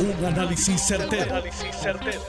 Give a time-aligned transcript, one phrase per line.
[0.00, 1.42] Un análisis certero,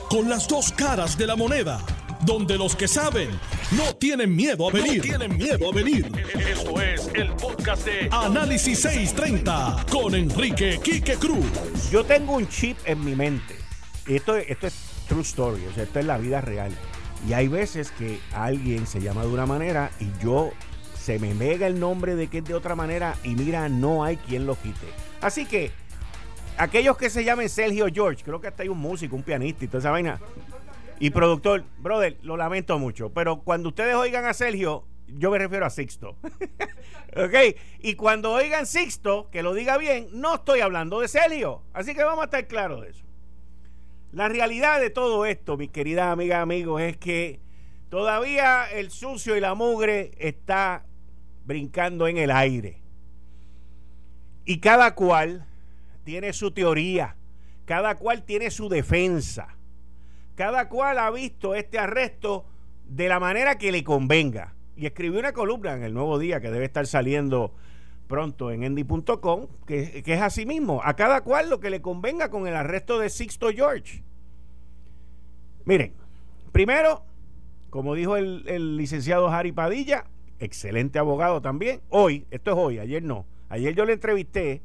[0.08, 1.80] Con las dos caras de la moneda.
[2.22, 3.30] Donde los que saben
[3.76, 5.00] no tienen miedo a venir.
[5.02, 6.10] tienen miedo a venir.
[6.34, 11.46] Esto es el podcast de Análisis 630 con Enrique Quique Cruz.
[11.92, 13.54] Yo tengo un chip en mi mente.
[14.08, 14.74] Esto, esto es
[15.08, 16.72] true story, o sea, esto es la vida real.
[17.28, 20.50] Y hay veces que alguien se llama de una manera y yo
[21.00, 24.16] se me mega el nombre de que es de otra manera y mira, no hay
[24.16, 24.86] quien lo quite.
[25.20, 25.70] Así que
[26.60, 29.68] aquellos que se llamen Sergio George, creo que hasta hay un músico, un pianista y
[29.68, 30.20] toda esa vaina.
[30.98, 35.64] Y productor, brother, lo lamento mucho, pero cuando ustedes oigan a Sergio, yo me refiero
[35.64, 36.16] a Sixto.
[37.16, 37.56] ¿Ok?
[37.80, 41.62] Y cuando oigan Sixto, que lo diga bien, no estoy hablando de Sergio.
[41.72, 43.04] Así que vamos a estar claros de eso.
[44.12, 47.40] La realidad de todo esto, mis queridas amigas, amigos, es que
[47.88, 50.84] todavía el sucio y la mugre está
[51.46, 52.82] brincando en el aire.
[54.44, 55.46] Y cada cual
[56.10, 57.14] tiene su teoría,
[57.66, 59.46] cada cual tiene su defensa,
[60.34, 62.46] cada cual ha visto este arresto
[62.84, 64.56] de la manera que le convenga.
[64.76, 67.54] Y escribió una columna en el nuevo día que debe estar saliendo
[68.08, 72.28] pronto en endy.com, que, que, es así mismo, a cada cual lo que le convenga
[72.28, 74.02] con el arresto de Sixto George.
[75.64, 75.92] Miren,
[76.50, 77.04] primero,
[77.70, 80.06] como dijo el, el licenciado Harry Padilla,
[80.40, 84.60] excelente abogado también, hoy, esto es hoy, ayer no, ayer yo le entrevisté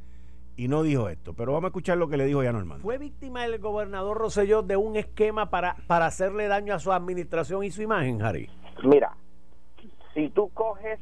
[0.55, 1.33] y no dijo esto.
[1.33, 2.81] Pero vamos a escuchar lo que le dijo ya normal.
[2.81, 7.63] ¿Fue víctima el gobernador Rosselló de un esquema para, para hacerle daño a su administración
[7.63, 8.49] y su imagen, Harry?
[8.83, 9.15] Mira,
[10.13, 10.99] si tú coges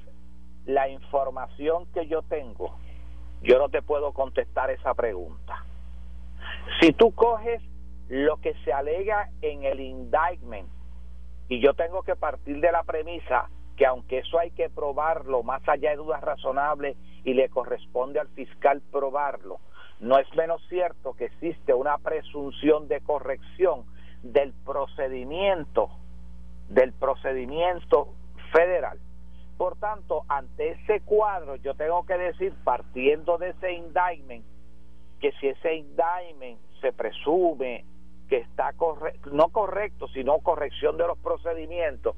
[0.66, 2.78] la información que yo tengo,
[3.42, 5.66] yo no te puedo contestar esa pregunta.
[6.80, 7.62] Si tú coges
[8.10, 10.70] lo que se alega en el indictment,
[11.50, 15.68] y yo tengo que partir de la premisa que aunque eso hay que probarlo más
[15.68, 19.60] allá de dudas razonables y le corresponde al fiscal probarlo,
[20.00, 23.86] no es menos cierto que existe una presunción de corrección
[24.22, 25.90] del procedimiento
[26.70, 28.10] del procedimiento
[28.52, 29.00] federal.
[29.58, 34.46] Por tanto, ante ese cuadro yo tengo que decir partiendo de ese indictment
[35.20, 37.86] que si ese indictment se presume
[38.28, 38.72] que está
[39.32, 42.16] no correcto, sino corrección de los procedimientos,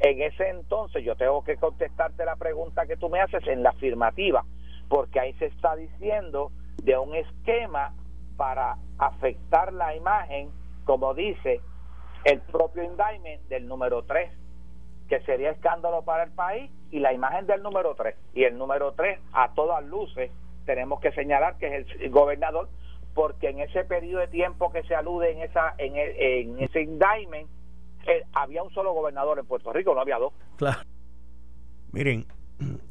[0.00, 3.70] en ese entonces yo tengo que contestarte la pregunta que tú me haces en la
[3.70, 4.44] afirmativa,
[4.88, 6.50] porque ahí se está diciendo
[6.82, 7.94] de un esquema
[8.36, 10.50] para afectar la imagen,
[10.84, 11.60] como dice
[12.24, 14.30] el propio indictment del número 3,
[15.08, 18.14] que sería escándalo para el país, y la imagen del número 3.
[18.34, 20.30] Y el número 3, a todas luces,
[20.64, 22.68] tenemos que señalar que es el gobernador,
[23.14, 27.48] porque en ese periodo de tiempo que se alude en, esa, en, en ese indictment,
[28.06, 30.32] eh, había un solo gobernador en Puerto Rico, no había dos.
[30.56, 30.80] Claro.
[31.92, 32.26] Miren,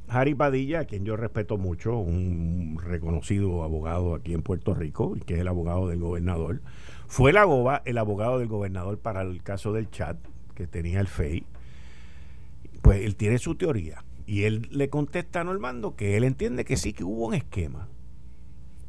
[0.08, 5.22] Harry Padilla, a quien yo respeto mucho, un reconocido abogado aquí en Puerto Rico, y
[5.22, 6.62] que es el abogado del gobernador,
[7.08, 7.38] fue el,
[7.86, 10.18] el abogado del gobernador para el caso del chat
[10.56, 11.46] que tenía el FEI.
[12.82, 14.04] Pues él tiene su teoría.
[14.26, 17.88] Y él le contesta a Normando que él entiende que sí que hubo un esquema.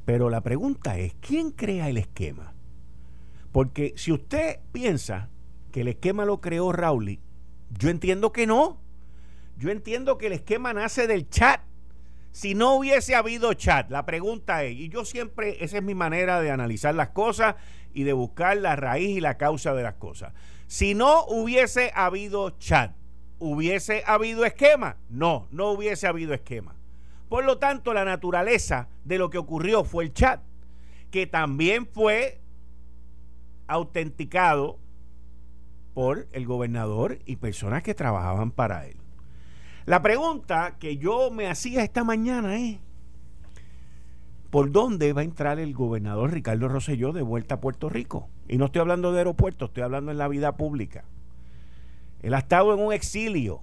[0.04, 2.54] Pero la pregunta es, ¿quién crea el esquema?
[3.52, 5.30] Porque si usted piensa
[5.74, 7.18] que el esquema lo creó Rauli,
[7.76, 8.80] yo entiendo que no.
[9.56, 11.62] Yo entiendo que el esquema nace del chat.
[12.30, 16.40] Si no hubiese habido chat, la pregunta es, y yo siempre, esa es mi manera
[16.40, 17.56] de analizar las cosas
[17.92, 20.32] y de buscar la raíz y la causa de las cosas.
[20.68, 22.92] Si no hubiese habido chat,
[23.41, 24.98] ¿hubiese habido esquema?
[25.08, 26.76] No, no hubiese habido esquema.
[27.28, 30.41] Por lo tanto, la naturaleza de lo que ocurrió fue el chat,
[31.10, 32.41] que también fue
[33.66, 34.78] autenticado
[35.94, 38.97] por el gobernador y personas que trabajaban para él.
[39.87, 42.78] La pregunta que yo me hacía esta mañana es,
[44.50, 48.28] ¿por dónde va a entrar el gobernador Ricardo Rosselló de vuelta a Puerto Rico?
[48.49, 51.04] Y no estoy hablando de aeropuertos, estoy hablando en la vida pública.
[52.22, 53.62] Él ha estado en un exilio,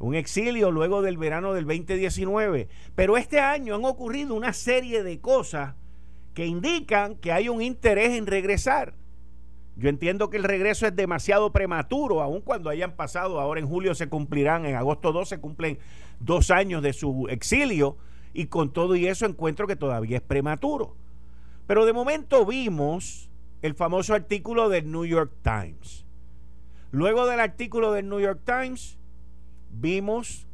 [0.00, 5.20] un exilio luego del verano del 2019, pero este año han ocurrido una serie de
[5.20, 5.76] cosas
[6.34, 8.94] que indican que hay un interés en regresar.
[9.76, 13.94] Yo entiendo que el regreso es demasiado prematuro, aun cuando hayan pasado, ahora en julio
[13.94, 15.78] se cumplirán, en agosto 2 se cumplen
[16.20, 17.96] dos años de su exilio,
[18.32, 20.96] y con todo y eso encuentro que todavía es prematuro.
[21.66, 23.30] Pero de momento vimos
[23.62, 26.04] el famoso artículo del New York Times.
[26.90, 28.98] Luego del artículo del New York Times,
[29.70, 30.46] vimos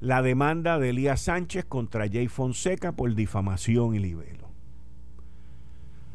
[0.00, 4.41] la demanda de Elías Sánchez contra Jay Fonseca por difamación y libelo.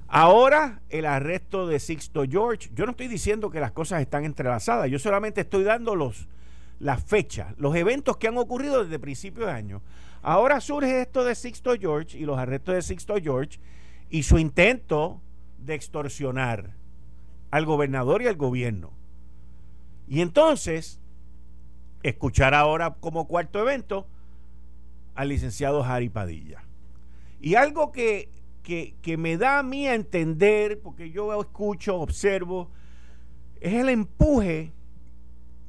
[0.07, 2.69] Ahora el arresto de Sixto George.
[2.74, 6.27] Yo no estoy diciendo que las cosas están entrelazadas, yo solamente estoy dando los,
[6.80, 9.81] las fechas, los eventos que han ocurrido desde principios de año.
[10.21, 13.59] Ahora surge esto de Sixto George y los arrestos de Sixto George
[14.09, 15.21] y su intento
[15.57, 16.71] de extorsionar
[17.51, 18.92] al gobernador y al gobierno.
[20.07, 21.00] Y entonces,
[22.04, 24.07] escuchar ahora como cuarto evento
[25.15, 26.63] al licenciado Jari Padilla.
[27.39, 28.30] Y algo que,
[28.67, 32.69] que, me da a mí a entender, porque yo escucho, observo,
[33.61, 34.73] es el empuje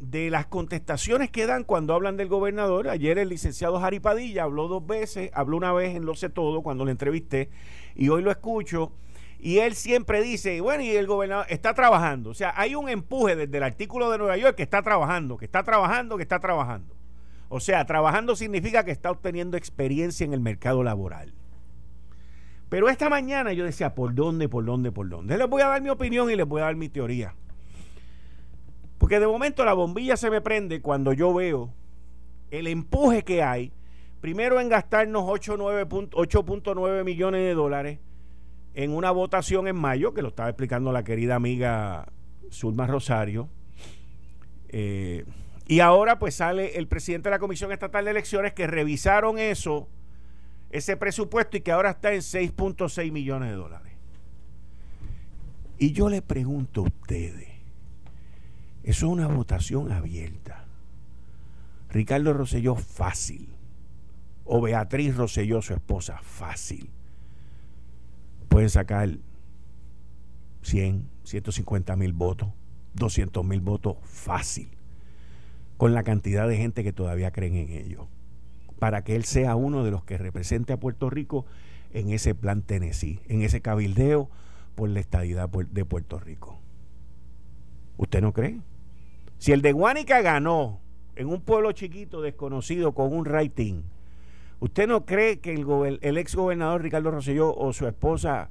[0.00, 2.88] de las contestaciones que dan cuando hablan del gobernador.
[2.88, 6.62] Ayer el licenciado Jari Padilla habló dos veces, habló una vez en Lo sé todo
[6.62, 7.50] cuando le entrevisté
[7.94, 8.90] y hoy lo escucho.
[9.38, 12.30] Y él siempre dice, bueno, y el gobernador está trabajando.
[12.30, 15.44] O sea, hay un empuje desde el artículo de Nueva York que está trabajando, que
[15.44, 16.96] está trabajando, que está trabajando.
[17.48, 21.37] O sea, trabajando significa que está obteniendo experiencia en el mercado laboral.
[22.68, 25.38] Pero esta mañana yo decía, ¿por dónde, por dónde, por dónde?
[25.38, 27.34] Les voy a dar mi opinión y les voy a dar mi teoría.
[28.98, 31.72] Porque de momento la bombilla se me prende cuando yo veo
[32.50, 33.72] el empuje que hay,
[34.20, 37.98] primero en gastarnos 8.9 millones de dólares
[38.74, 42.06] en una votación en mayo, que lo estaba explicando la querida amiga
[42.50, 43.48] Zulma Rosario.
[44.68, 45.24] Eh,
[45.66, 49.88] y ahora pues sale el presidente de la Comisión Estatal de Elecciones que revisaron eso,
[50.70, 53.92] ese presupuesto y que ahora está en 6.6 millones de dólares.
[55.78, 57.48] Y yo le pregunto a ustedes,
[58.82, 60.64] eso es una votación abierta.
[61.90, 63.48] Ricardo Rosselló, fácil.
[64.44, 66.90] O Beatriz Rosselló, su esposa, fácil.
[68.48, 69.10] Pueden sacar
[70.62, 72.48] 100, 150 mil votos,
[72.94, 74.70] 200 mil votos, fácil.
[75.76, 78.08] Con la cantidad de gente que todavía creen en ello.
[78.78, 81.46] Para que él sea uno de los que represente a Puerto Rico
[81.92, 84.30] en ese plan Tennessee, en ese cabildeo
[84.74, 86.58] por la estadidad de Puerto Rico.
[87.96, 88.60] ¿Usted no cree?
[89.38, 90.80] Si el de Guánica ganó
[91.16, 93.82] en un pueblo chiquito desconocido con un rating,
[94.60, 98.50] ¿usted no cree que el, el ex gobernador Ricardo Rosselló o su esposa,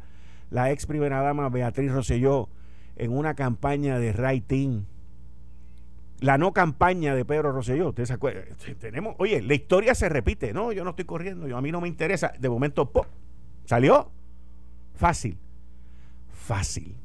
[0.50, 2.50] la ex primera dama Beatriz Rosselló,
[2.97, 4.83] en una campaña de rating,
[6.19, 8.41] la no campaña de Pedro Rosselló, ¿usted se acuerda?
[8.79, 11.81] Tenemos, oye, la historia se repite, no, yo no estoy corriendo, yo, a mí no
[11.81, 13.05] me interesa, de momento, ¡pop!
[13.65, 14.11] ¿salió?
[14.95, 15.37] Fácil,
[16.31, 16.95] fácil,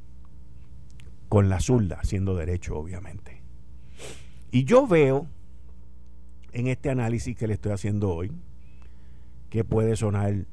[1.28, 3.42] con la zurda, siendo derecho, obviamente.
[4.50, 5.26] Y yo veo
[6.52, 8.32] en este análisis que le estoy haciendo hoy,
[9.50, 10.46] que puede sonar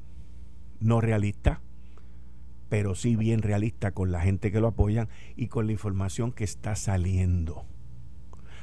[0.80, 1.60] no realista,
[2.68, 6.44] pero sí bien realista con la gente que lo apoyan y con la información que
[6.44, 7.64] está saliendo.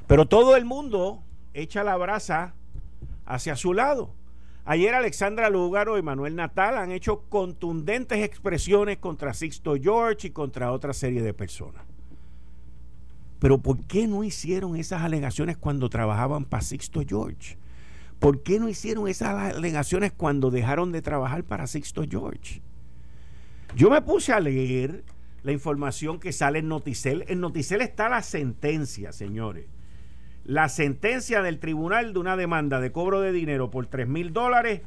[0.07, 1.21] Pero todo el mundo
[1.53, 2.53] echa la brasa
[3.25, 4.13] hacia su lado.
[4.63, 10.71] Ayer Alexandra Lúgaro y Manuel Natal han hecho contundentes expresiones contra Sixto George y contra
[10.71, 11.83] otra serie de personas.
[13.39, 17.57] Pero ¿por qué no hicieron esas alegaciones cuando trabajaban para Sixto George?
[18.19, 22.61] ¿Por qué no hicieron esas alegaciones cuando dejaron de trabajar para Sixto George?
[23.75, 25.03] Yo me puse a leer
[25.43, 27.25] la información que sale en Noticel.
[27.27, 29.65] En Noticel está la sentencia, señores.
[30.47, 34.81] La sentencia del tribunal de una demanda de cobro de dinero por 3 mil dólares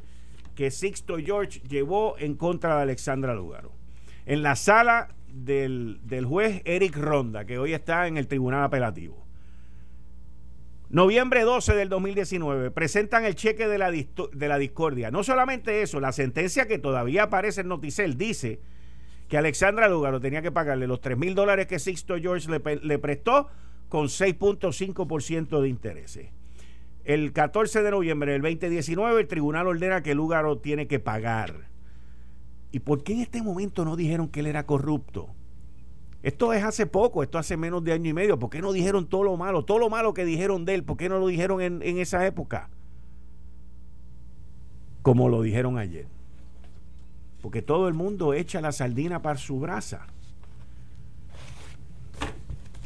[0.55, 3.71] que Sixto George llevó en contra de Alexandra Lugaro.
[4.25, 9.23] En la sala del, juez Eric Ronda, que hoy está en el Tribunal Apelativo.
[10.89, 15.11] Noviembre 12 del 2019, presentan el cheque de la, de la discordia.
[15.11, 18.59] No solamente eso, la sentencia que todavía aparece en Noticel dice
[19.29, 22.97] que Alexandra Lugaro tenía que pagarle los 3 mil dólares que Sixto George le, le
[22.97, 23.47] prestó
[23.91, 26.29] con 6.5% de intereses.
[27.03, 31.71] El 14 de noviembre del 2019, el tribunal ordena que Lugaro tiene que pagar
[32.71, 35.27] ¿Y por qué en este momento no dijeron que él era corrupto?
[36.23, 38.39] Esto es hace poco, esto hace menos de año y medio.
[38.39, 39.65] ¿Por qué no dijeron todo lo malo?
[39.65, 42.25] Todo lo malo que dijeron de él, ¿por qué no lo dijeron en, en esa
[42.25, 42.69] época?
[45.01, 46.05] Como lo dijeron ayer.
[47.41, 50.07] Porque todo el mundo echa la sardina para su brasa.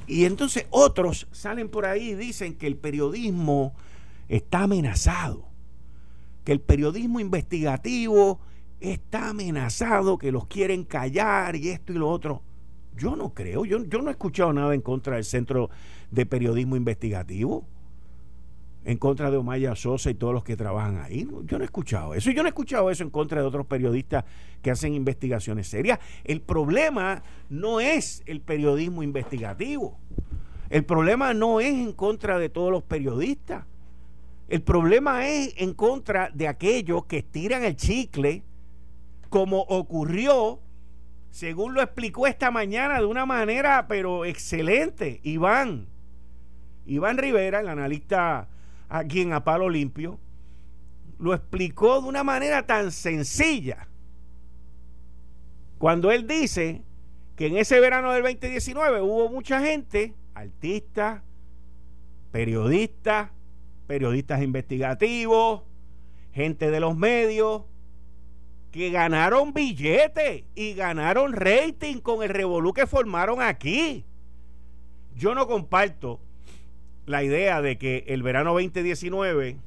[0.08, 3.74] Y entonces otros salen por ahí y dicen que el periodismo
[4.28, 5.48] está amenazado,
[6.44, 8.40] que el periodismo investigativo
[8.80, 12.42] está amenazado, que los quieren callar y esto y lo otro.
[12.96, 15.70] Yo no creo, yo, yo no he escuchado nada en contra del Centro
[16.12, 17.68] de Periodismo Investigativo,
[18.86, 21.28] en contra de Omaya Sosa y todos los que trabajan ahí.
[21.46, 22.30] Yo no he escuchado eso.
[22.30, 24.24] Yo no he escuchado eso en contra de otros periodistas
[24.62, 26.00] que hacen investigaciones serias.
[26.24, 29.98] El problema no es el periodismo investigativo.
[30.70, 33.66] El problema no es en contra de todos los periodistas.
[34.48, 38.44] El problema es en contra de aquellos que estiran el chicle
[39.30, 40.60] como ocurrió,
[41.32, 45.88] según lo explicó esta mañana de una manera, pero excelente, Iván.
[46.86, 48.48] Iván Rivera, el analista
[48.90, 50.20] aquí en A Palo Limpio,
[51.20, 53.88] lo explicó de una manera tan sencilla.
[55.78, 56.82] Cuando él dice
[57.36, 61.22] que en ese verano del 2019 hubo mucha gente, artistas,
[62.32, 63.30] periodistas,
[63.88, 65.62] periodistas investigativos,
[66.34, 67.64] gente de los medios,
[68.72, 74.04] que ganaron billetes y ganaron rating con el revolú que formaron aquí.
[75.16, 76.20] Yo no comparto
[77.06, 79.58] la idea de que el verano 2019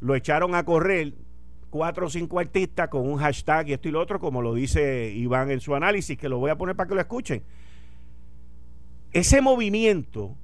[0.00, 1.14] lo echaron a correr
[1.70, 5.12] cuatro o cinco artistas con un hashtag y esto y lo otro, como lo dice
[5.12, 7.42] Iván en su análisis, que lo voy a poner para que lo escuchen.
[9.12, 10.36] Ese movimiento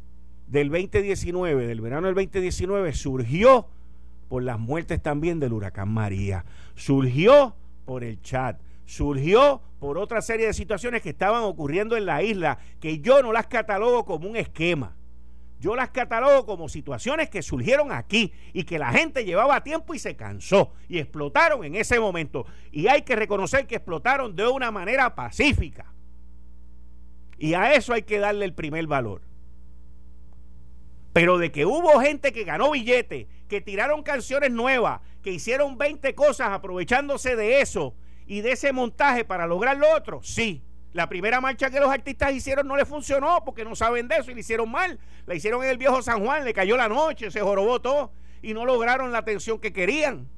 [0.47, 3.69] del 2019, del verano del 2019, surgió
[4.29, 10.47] por las muertes también del huracán María, surgió por el chat, surgió por otra serie
[10.47, 14.37] de situaciones que estaban ocurriendo en la isla, que yo no las catalogo como un
[14.37, 14.97] esquema.
[15.65, 19.99] Yo las catalogo como situaciones que surgieron aquí y que la gente llevaba tiempo y
[19.99, 22.45] se cansó y explotaron en ese momento.
[22.71, 25.91] Y hay que reconocer que explotaron de una manera pacífica.
[27.39, 29.23] Y a eso hay que darle el primer valor.
[31.15, 36.15] Pero de que hubo gente que ganó billetes, que tiraron canciones nuevas, que hicieron 20
[36.15, 37.95] cosas aprovechándose de eso
[38.27, 40.63] y de ese montaje para lograr lo otro, sí.
[40.95, 44.31] La primera marcha que los artistas hicieron no le funcionó porque no saben de eso
[44.31, 44.99] y le hicieron mal.
[45.27, 48.55] La hicieron en el viejo San Juan, le cayó la noche, se jorobó todo y
[48.55, 50.29] no lograron la atención que querían.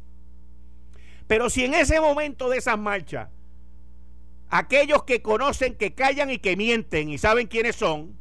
[1.28, 3.28] Pero si en ese momento de esas marchas,
[4.48, 8.16] aquellos que conocen, que callan y que mienten y saben quiénes son,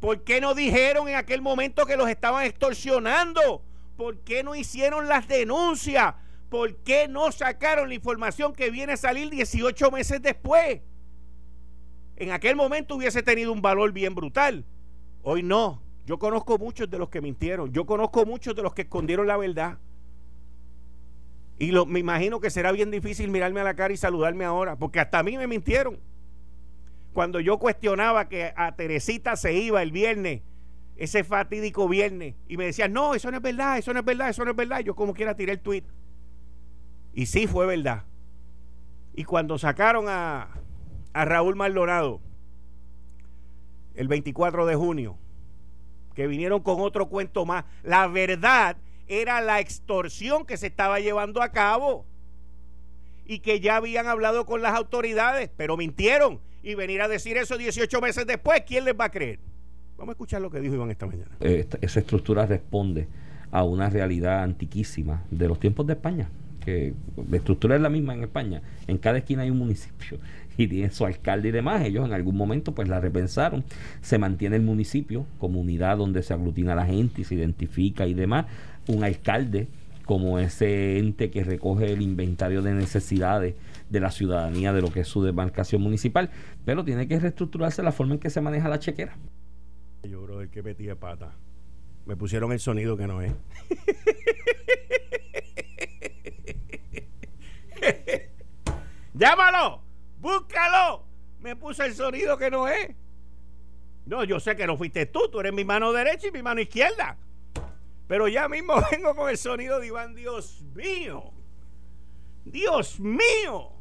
[0.00, 3.62] ¿Por qué no dijeron en aquel momento que los estaban extorsionando?
[3.96, 6.14] ¿Por qué no hicieron las denuncias?
[6.48, 10.80] ¿Por qué no sacaron la información que viene a salir 18 meses después?
[12.18, 14.64] En aquel momento hubiese tenido un valor bien brutal.
[15.22, 15.80] Hoy no.
[16.04, 17.72] Yo conozco muchos de los que mintieron.
[17.72, 19.78] Yo conozco muchos de los que escondieron la verdad.
[21.60, 24.76] Y lo, me imagino que será bien difícil mirarme a la cara y saludarme ahora,
[24.76, 25.98] porque hasta a mí me mintieron
[27.12, 30.42] cuando yo cuestionaba que a Teresita se iba el viernes,
[30.96, 34.28] ese fatídico viernes, y me decían, no, eso no es verdad, eso no es verdad,
[34.28, 34.80] eso no es verdad.
[34.80, 35.84] Yo como quiera tiré el tweet.
[37.12, 38.04] Y sí fue verdad.
[39.14, 40.48] Y cuando sacaron a,
[41.12, 42.20] a Raúl Maldonado
[43.94, 45.18] el 24 de junio,
[46.14, 48.76] que vinieron con otro cuento más, la verdad
[49.08, 52.06] era la extorsión que se estaba llevando a cabo
[53.26, 57.58] y que ya habían hablado con las autoridades, pero mintieron y venir a decir eso
[57.58, 59.40] 18 meses después, ¿quién les va a creer?
[59.96, 61.30] Vamos a escuchar lo que dijo Iván esta mañana.
[61.40, 63.08] esa estructura responde
[63.50, 66.30] a una realidad antiquísima de los tiempos de España,
[66.64, 66.94] que
[67.28, 68.62] la estructura es la misma en España.
[68.86, 70.18] En cada esquina hay un municipio
[70.58, 71.82] y tiene su alcalde y demás.
[71.84, 73.64] Ellos en algún momento pues la repensaron.
[74.02, 78.12] Se mantiene el municipio como unidad donde se aglutina la gente y se identifica y
[78.12, 78.46] demás.
[78.88, 79.68] Un alcalde
[80.04, 83.54] como ese ente que recoge el inventario de necesidades
[83.88, 86.30] de la ciudadanía de lo que es su demarcación municipal,
[86.64, 89.16] pero tiene que reestructurarse la forma en que se maneja la chequera.
[90.02, 91.32] Yo, creo que metí de pata.
[92.06, 93.34] Me pusieron el sonido que no es.
[99.14, 99.87] ¡Llámalo!
[100.20, 101.04] ¡Búscalo!
[101.40, 102.94] Me puso el sonido que no es.
[104.06, 106.60] No, yo sé que no fuiste tú, tú eres mi mano derecha y mi mano
[106.60, 107.16] izquierda.
[108.06, 111.30] Pero ya mismo vengo con el sonido de Iván, Dios mío.
[112.44, 113.72] Dios mío.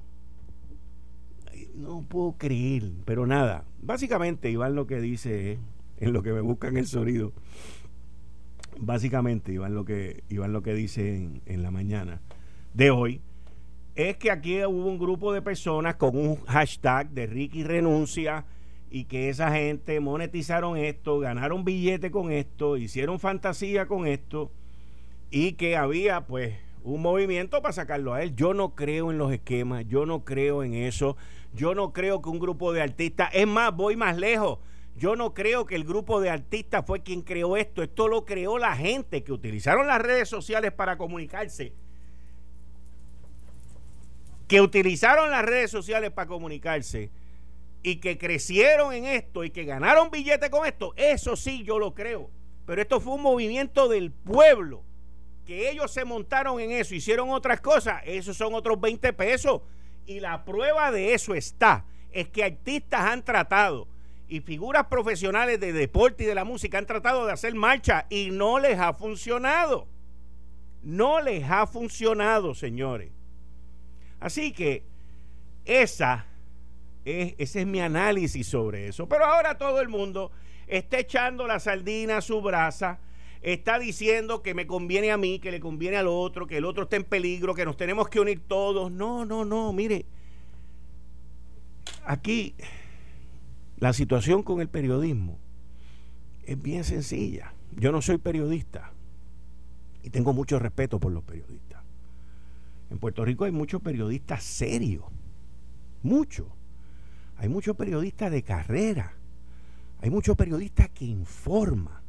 [1.73, 3.63] No puedo creer, pero nada.
[3.81, 5.59] Básicamente, Iván lo que dice
[5.97, 7.33] en lo que me buscan el sonido.
[8.77, 12.21] Básicamente, Iván lo que, Iván lo que dice en la mañana
[12.73, 13.21] de hoy
[13.97, 18.45] es que aquí hubo un grupo de personas con un hashtag de Ricky renuncia
[18.91, 24.51] y que esa gente monetizaron esto, ganaron billete con esto, hicieron fantasía con esto
[25.31, 28.35] y que había pues un movimiento para sacarlo a él.
[28.35, 31.17] Yo no creo en los esquemas, yo no creo en eso,
[31.55, 34.59] yo no creo que un grupo de artistas, es más, voy más lejos,
[34.95, 38.59] yo no creo que el grupo de artistas fue quien creó esto, esto lo creó
[38.59, 41.73] la gente que utilizaron las redes sociales para comunicarse,
[44.47, 47.09] que utilizaron las redes sociales para comunicarse
[47.83, 51.93] y que crecieron en esto y que ganaron billetes con esto, eso sí yo lo
[51.93, 52.29] creo.
[52.65, 54.83] Pero esto fue un movimiento del pueblo,
[55.45, 59.61] que ellos se montaron en eso, hicieron otras cosas, esos son otros 20 pesos.
[60.05, 63.87] Y la prueba de eso está, es que artistas han tratado
[64.29, 68.29] y figuras profesionales de deporte y de la música han tratado de hacer marcha y
[68.31, 69.87] no les ha funcionado.
[70.83, 73.11] No les ha funcionado, señores.
[74.19, 74.83] Así que
[75.65, 76.25] esa
[77.07, 79.07] ese es mi análisis sobre eso.
[79.07, 80.31] Pero ahora todo el mundo
[80.67, 82.99] está echando la sardina a su brasa,
[83.41, 86.83] está diciendo que me conviene a mí, que le conviene al otro, que el otro
[86.83, 88.91] está en peligro, que nos tenemos que unir todos.
[88.91, 90.05] No, no, no, mire.
[92.05, 92.55] aquí
[93.77, 95.37] la situación con el periodismo
[96.45, 97.53] es bien sencilla.
[97.75, 98.91] Yo no soy periodista
[100.03, 101.66] y tengo mucho respeto por los periodistas.
[102.89, 105.03] En Puerto Rico hay muchos periodistas serios,
[106.03, 106.47] muchos.
[107.37, 109.13] Hay muchos periodistas de carrera,
[110.01, 112.01] hay muchos periodistas que informan.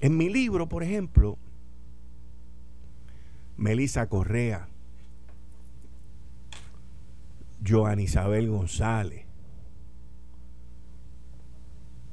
[0.00, 1.38] En mi libro, por ejemplo,
[3.56, 4.68] Melissa Correa,
[7.66, 9.26] Joan Isabel González,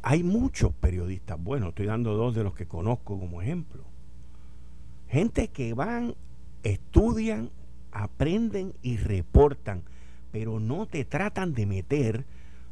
[0.01, 3.83] hay muchos periodistas bueno, estoy dando dos de los que conozco como ejemplo.
[5.07, 6.15] Gente que van,
[6.63, 7.51] estudian,
[7.91, 9.83] aprenden y reportan,
[10.31, 12.25] pero no te tratan de meter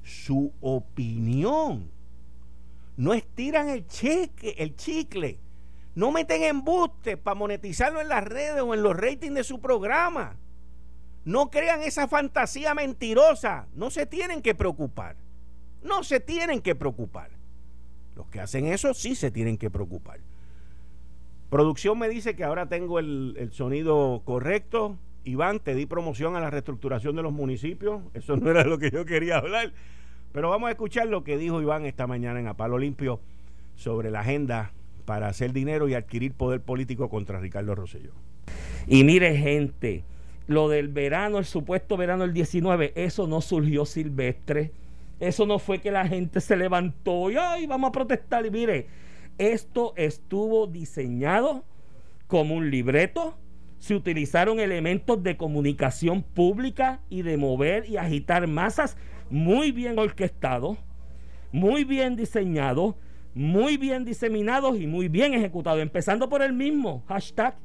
[0.03, 1.89] su opinión.
[2.95, 5.39] No estiran el cheque, el chicle.
[5.95, 10.35] No meten embuste para monetizarlo en las redes o en los ratings de su programa.
[11.25, 13.67] No crean esa fantasía mentirosa.
[13.75, 15.15] No se tienen que preocupar.
[15.83, 17.31] No se tienen que preocupar.
[18.15, 20.19] Los que hacen eso sí se tienen que preocupar.
[21.49, 24.97] Producción me dice que ahora tengo el, sonido correcto.
[25.23, 28.01] Iván, te di promoción a la reestructuración de los municipios.
[28.13, 29.73] Eso no era lo que yo quería hablar.
[30.33, 33.19] Pero vamos a escuchar lo que dijo Iván esta mañana en Apalo Limpio
[33.75, 34.71] sobre la agenda
[35.05, 38.11] para hacer dinero y adquirir poder político contra Ricardo Rosselló.
[38.87, 40.03] Y mire, gente,
[40.47, 44.71] lo del verano, el supuesto verano del 19, eso no surgió silvestre
[45.19, 48.45] eso no fue que la gente se levantó y ay, vamos a protestar.
[48.45, 48.87] Y mire,
[49.37, 51.63] esto estuvo diseñado
[52.27, 53.37] como un libreto.
[53.79, 58.97] Se utilizaron elementos de comunicación pública y de mover y agitar masas
[59.29, 60.77] muy bien orquestados,
[61.51, 62.95] muy bien diseñados,
[63.33, 65.81] muy bien diseminados y muy bien ejecutados.
[65.81, 67.55] Empezando por el mismo hashtag.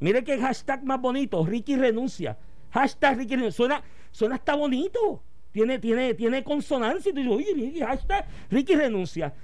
[0.00, 2.38] Mire qué hashtag más bonito, Ricky renuncia.
[2.70, 3.56] Hashtag Ricky renuncia.
[3.56, 5.22] Suena, suena hasta bonito
[5.52, 7.10] tiene, tiene, tiene consonancia.
[7.10, 9.34] Y tú dices, hashtag, Ricky renuncia.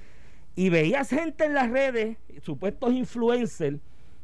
[0.57, 3.79] Y veías gente en las redes, supuestos influencers,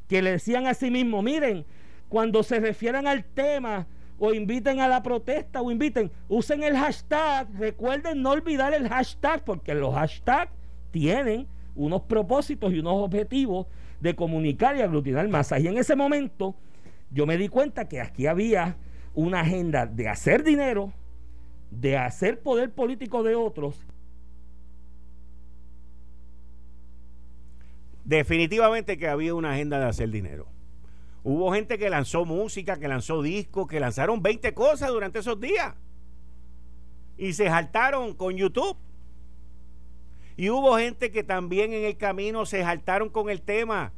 [0.08, 1.64] que le decían a sí mismo, miren,
[2.08, 3.86] cuando se refieran al tema
[4.18, 9.44] o inviten a la protesta o inviten, usen el hashtag, recuerden no olvidar el hashtag,
[9.44, 10.52] porque los hashtags
[10.90, 13.66] tienen unos propósitos y unos objetivos
[14.00, 15.60] de comunicar y aglutinar masas.
[15.60, 16.54] Y en ese momento
[17.10, 18.76] yo me di cuenta que aquí había
[19.14, 20.92] una agenda de hacer dinero,
[21.70, 23.86] de hacer poder político de otros.
[28.04, 30.48] Definitivamente que había una agenda de hacer dinero.
[31.24, 35.74] Hubo gente que lanzó música, que lanzó discos, que lanzaron 20 cosas durante esos días.
[37.16, 38.76] Y se saltaron con YouTube.
[40.36, 43.92] Y hubo gente que también en el camino se saltaron con el tema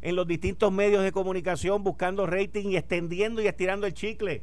[0.00, 4.42] en los distintos medios de comunicación buscando rating y extendiendo y estirando el chicle.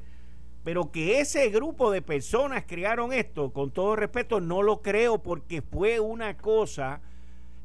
[0.63, 5.61] Pero que ese grupo de personas crearon esto, con todo respeto, no lo creo porque
[5.61, 7.01] fue una cosa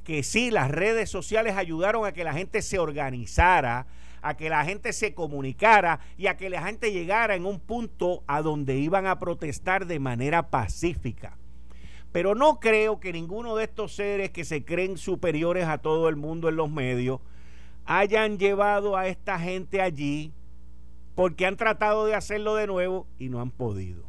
[0.04, 3.86] que sí, las redes sociales ayudaron a que la gente se organizara,
[4.22, 8.22] a que la gente se comunicara y a que la gente llegara en un punto
[8.26, 11.36] a donde iban a protestar de manera pacífica.
[12.12, 16.16] Pero no creo que ninguno de estos seres que se creen superiores a todo el
[16.16, 17.20] mundo en los medios
[17.86, 20.32] hayan llevado a esta gente allí
[21.14, 24.04] porque han tratado de hacerlo de nuevo y no han podido.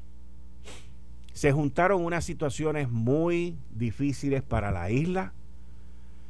[1.34, 5.34] Se juntaron unas situaciones muy difíciles para la isla.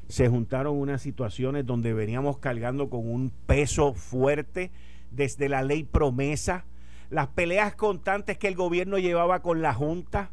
[0.08, 4.72] Se juntaron unas situaciones donde veníamos cargando con un peso fuerte
[5.12, 6.66] desde la ley promesa,
[7.10, 10.30] las peleas constantes que el gobierno llevaba con la Junta,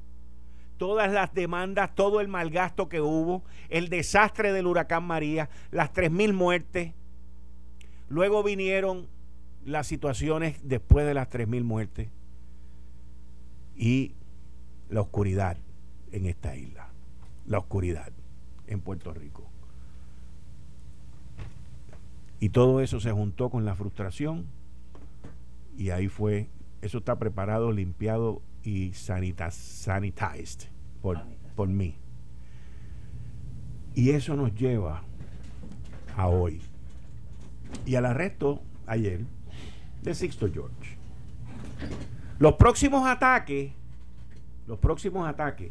[0.77, 6.33] todas las demandas, todo el malgasto que hubo, el desastre del huracán María, las 3.000
[6.33, 6.93] muertes.
[8.09, 9.07] Luego vinieron
[9.65, 12.09] las situaciones después de las 3.000 muertes
[13.77, 14.13] y
[14.91, 15.57] la oscuridad
[16.11, 16.89] en esta isla,
[17.47, 18.13] la oscuridad
[18.67, 19.52] en Puerto Rico.
[22.43, 24.47] Y todo eso se juntó con la frustración
[25.79, 26.51] y ahí fue,
[26.81, 30.69] eso está preparado, limpiado y sanitized
[31.01, 31.23] por,
[31.55, 31.95] por mí.
[33.95, 35.05] Y eso nos lleva
[36.17, 36.61] a hoy.
[37.87, 39.21] Y al arresto ayer
[40.03, 40.99] de Sixto George.
[42.41, 43.71] Los próximos ataques,
[44.67, 45.71] los próximos ataques,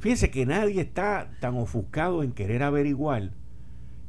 [0.00, 3.30] fíjense que nadie está tan ofuscado en querer averiguar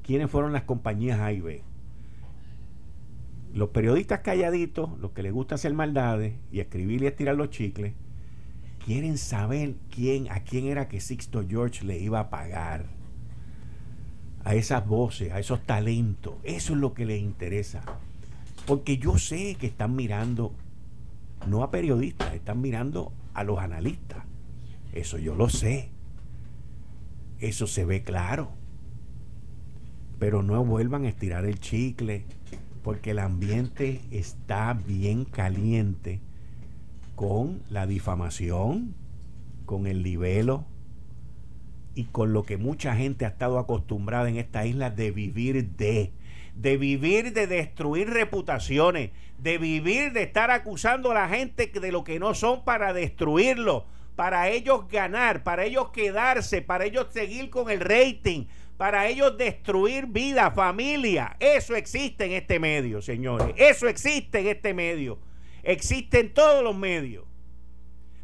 [0.04, 1.64] quiénes fueron las compañías A y B.
[3.54, 7.94] Los periodistas calladitos, los que les gusta hacer maldades y escribir y estirar los chicles,
[8.86, 12.86] quieren saber quién, a quién era que Sixto George le iba a pagar.
[14.44, 16.36] A esas voces, a esos talentos.
[16.44, 17.82] Eso es lo que les interesa.
[18.66, 20.54] Porque yo sé que están mirando
[21.48, 24.24] no a periodistas, están mirando a los analistas.
[24.94, 25.90] Eso yo lo sé.
[27.40, 28.52] Eso se ve claro.
[30.22, 32.26] Pero no vuelvan a estirar el chicle,
[32.84, 36.20] porque el ambiente está bien caliente
[37.16, 38.94] con la difamación,
[39.66, 40.64] con el libelo
[41.96, 46.12] y con lo que mucha gente ha estado acostumbrada en esta isla de vivir de,
[46.54, 52.04] de vivir de destruir reputaciones, de vivir de estar acusando a la gente de lo
[52.04, 57.72] que no son para destruirlo, para ellos ganar, para ellos quedarse, para ellos seguir con
[57.72, 58.46] el rating,
[58.82, 61.38] para ellos destruir vida, familia.
[61.40, 63.54] Eso existe en este medio, señores.
[63.56, 65.20] Eso existe en este medio.
[65.62, 67.26] Existe en todos los medios.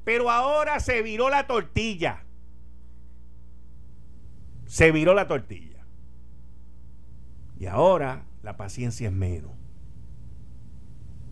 [0.03, 2.23] Pero ahora se viró la tortilla.
[4.65, 5.85] Se viró la tortilla.
[7.59, 9.51] Y ahora la paciencia es menos.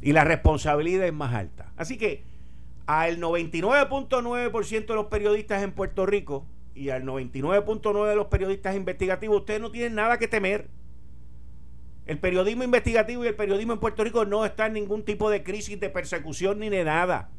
[0.03, 1.71] Y la responsabilidad es más alta.
[1.77, 2.23] Así que
[2.85, 9.37] al 99.9% de los periodistas en Puerto Rico y al 99.9% de los periodistas investigativos,
[9.37, 10.67] ustedes no tienen nada que temer.
[12.05, 15.43] El periodismo investigativo y el periodismo en Puerto Rico no está en ningún tipo de
[15.43, 17.29] crisis de persecución ni de nada.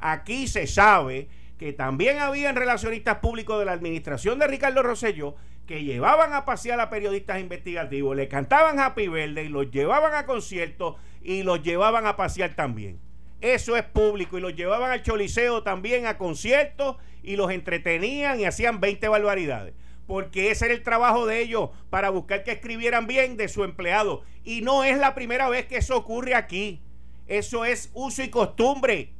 [0.00, 1.28] Aquí se sabe
[1.58, 6.80] que también habían relacionistas públicos de la administración de Ricardo Rosselló que llevaban a pasear
[6.80, 12.06] a periodistas investigativos, le cantaban Happy Verde y los llevaban a conciertos y los llevaban
[12.06, 13.00] a pasear también.
[13.46, 18.44] Eso es público y los llevaban al choliseo también a conciertos y los entretenían y
[18.44, 19.72] hacían 20 barbaridades.
[20.08, 24.24] Porque ese era el trabajo de ellos para buscar que escribieran bien de su empleado.
[24.42, 26.80] Y no es la primera vez que eso ocurre aquí.
[27.28, 29.12] Eso es uso y costumbre.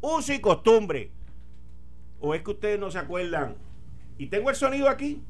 [0.00, 1.12] Uso y costumbre.
[2.18, 3.54] ¿O es que ustedes no se acuerdan?
[4.18, 5.22] Y tengo el sonido aquí.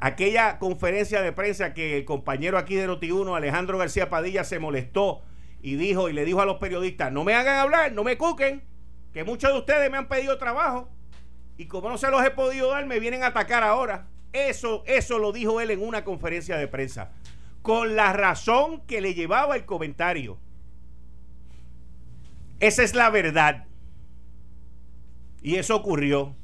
[0.00, 5.22] Aquella conferencia de prensa que el compañero aquí de Noti1, Alejandro García Padilla, se molestó
[5.62, 8.62] y dijo y le dijo a los periodistas, no me hagan hablar, no me cuquen,
[9.12, 10.88] que muchos de ustedes me han pedido trabajo
[11.60, 14.06] y como no se los he podido dar, me vienen a atacar ahora.
[14.32, 17.10] Eso, eso lo dijo él en una conferencia de prensa,
[17.60, 20.38] con la razón que le llevaba el comentario.
[22.60, 23.66] Esa es la verdad.
[25.42, 26.34] Y eso ocurrió.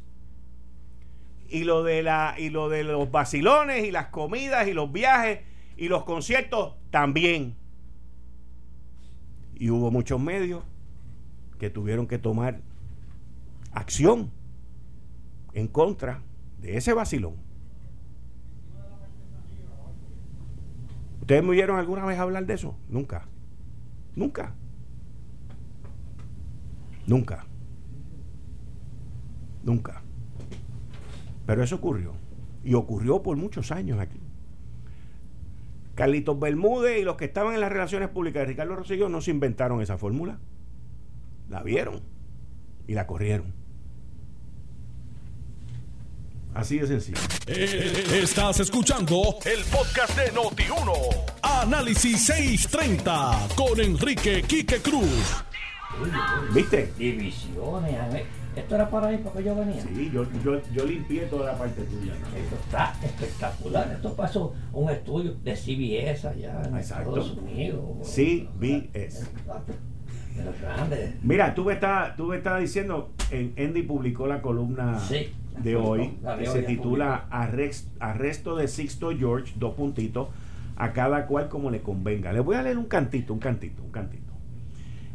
[1.49, 5.41] Y lo de la y lo de los vacilones y las comidas y los viajes
[5.77, 7.57] y los conciertos también.
[9.57, 10.63] Y hubo muchos medios
[11.59, 12.61] que tuvieron que tomar
[13.73, 14.31] acción
[15.53, 16.23] en contra
[16.61, 17.35] de ese vacilón.
[21.21, 22.77] ¿Ustedes me oyeron alguna vez hablar de eso?
[22.89, 23.27] Nunca.
[24.15, 24.55] Nunca.
[27.07, 27.47] Nunca.
[29.65, 30.03] Nunca.
[31.47, 32.13] Pero eso ocurrió.
[32.63, 34.21] Y ocurrió por muchos años aquí.
[35.97, 39.31] Carlitos Bermúdez y los que estaban en las relaciones públicas de Ricardo Rosselló no se
[39.33, 40.39] inventaron esa fórmula.
[41.49, 42.03] La vieron
[42.87, 43.55] y la corrieron.
[46.55, 47.19] Así de sencillo.
[47.47, 50.93] Eh, estás escuchando el podcast de Noti1.
[51.43, 55.45] Análisis 630 con Enrique Quique Cruz.
[56.55, 56.93] ¿Viste?
[56.99, 58.25] Divisiones.
[58.57, 59.83] Esto era para ahí porque yo venía.
[59.83, 62.15] Sí, yo, yo, yo limpié toda la parte tuya.
[62.15, 63.93] Esto está espectacular.
[63.93, 67.85] Esto pasó un estudio de CBS allá en Estados Unidos.
[68.03, 69.29] CBS.
[71.23, 74.99] Mira, tú me estás, tú me estás diciendo, en Andy publicó la columna
[75.63, 80.29] de hoy, que se titula Arresto de Sixto George, dos puntitos,
[80.77, 82.33] a cada cual como le convenga.
[82.33, 84.26] Le voy a leer un cantito, un cantito, un cantito.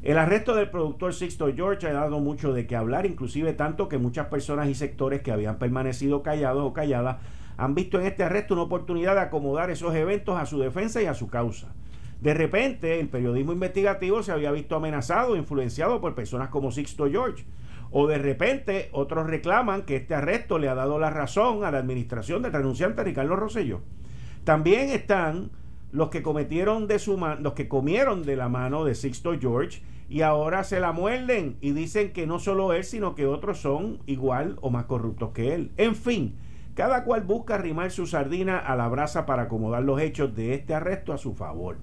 [0.04, 4.00] El arresto del productor Sixto George ha dado mucho de qué hablar, inclusive tanto que
[4.00, 7.18] muchas personas y sectores que habían permanecido callados o calladas
[7.56, 11.06] han visto en este arresto una oportunidad de acomodar esos eventos a su defensa y
[11.06, 11.76] a su causa.
[12.20, 17.46] De repente, el periodismo investigativo se había visto amenazado, influenciado por personas como Sixto George.
[17.92, 21.78] O de repente, otros reclaman que este arresto le ha dado la razón a la
[21.78, 23.82] administración del renunciante Ricardo Rosselló.
[24.46, 25.52] También están
[25.92, 30.22] los que cometieron de su los que comieron de la mano de Sixto George y
[30.22, 34.58] ahora se la muerden y dicen que no solo él, sino que otros son igual
[34.62, 35.72] o más corruptos que él.
[35.78, 36.36] En fin,
[36.76, 40.74] cada cual busca arrimar su sardina a la brasa para acomodar los hechos de este
[40.74, 41.78] arresto a su favor.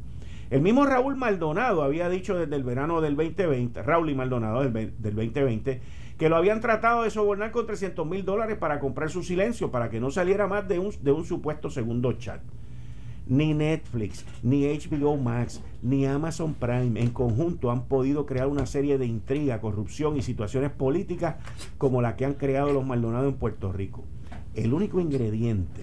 [0.50, 4.72] El mismo Raúl Maldonado había dicho desde el verano del 2020, Raúl y Maldonado del,
[4.72, 5.80] del 2020,
[6.18, 9.88] que lo habían tratado de sobornar con 300 mil dólares para comprar su silencio, para
[9.88, 12.40] que no saliera más de un, de un supuesto segundo chat
[13.28, 18.98] ni Netflix, ni HBO Max, ni Amazon Prime en conjunto han podido crear una serie
[18.98, 21.36] de intriga, corrupción y situaciones políticas
[21.76, 24.04] como la que han creado los Maldonados en Puerto Rico.
[24.54, 25.82] El único ingrediente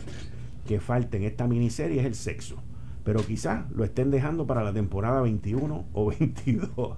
[0.68, 2.58] que falta en esta miniserie es el sexo,
[3.04, 6.98] pero quizás lo estén dejando para la temporada 21 o 22.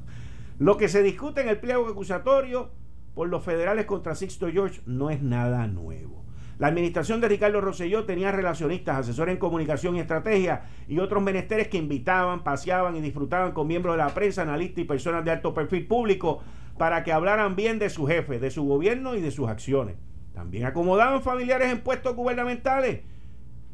[0.60, 2.72] Lo que se discute en el pliego acusatorio
[3.14, 6.27] por los federales contra Sixto George no es nada nuevo.
[6.60, 11.68] La administración de Ricardo Rosselló tenía relacionistas, asesores en comunicación y estrategia y otros menesteres
[11.68, 15.54] que invitaban, paseaban y disfrutaban con miembros de la prensa, analistas y personas de alto
[15.54, 16.42] perfil público
[16.78, 19.98] para que hablaran bien de su jefe, de su gobierno y de sus acciones.
[20.34, 23.02] También acomodaban familiares en puestos gubernamentales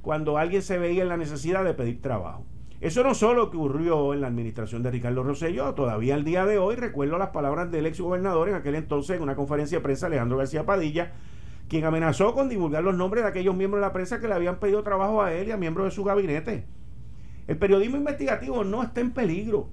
[0.02, 2.46] cuando alguien se veía en la necesidad de pedir trabajo.
[2.82, 6.76] Eso no solo ocurrió en la administración de Ricardo Rosselló, todavía al día de hoy
[6.76, 10.38] recuerdo las palabras del ex gobernador en aquel entonces en una conferencia de prensa, Alejandro
[10.38, 11.14] García Padilla,
[11.68, 14.60] quien amenazó con divulgar los nombres de aquellos miembros de la prensa que le habían
[14.60, 16.66] pedido trabajo a él y a miembros de su gabinete.
[17.48, 19.70] El periodismo investigativo no está en peligro,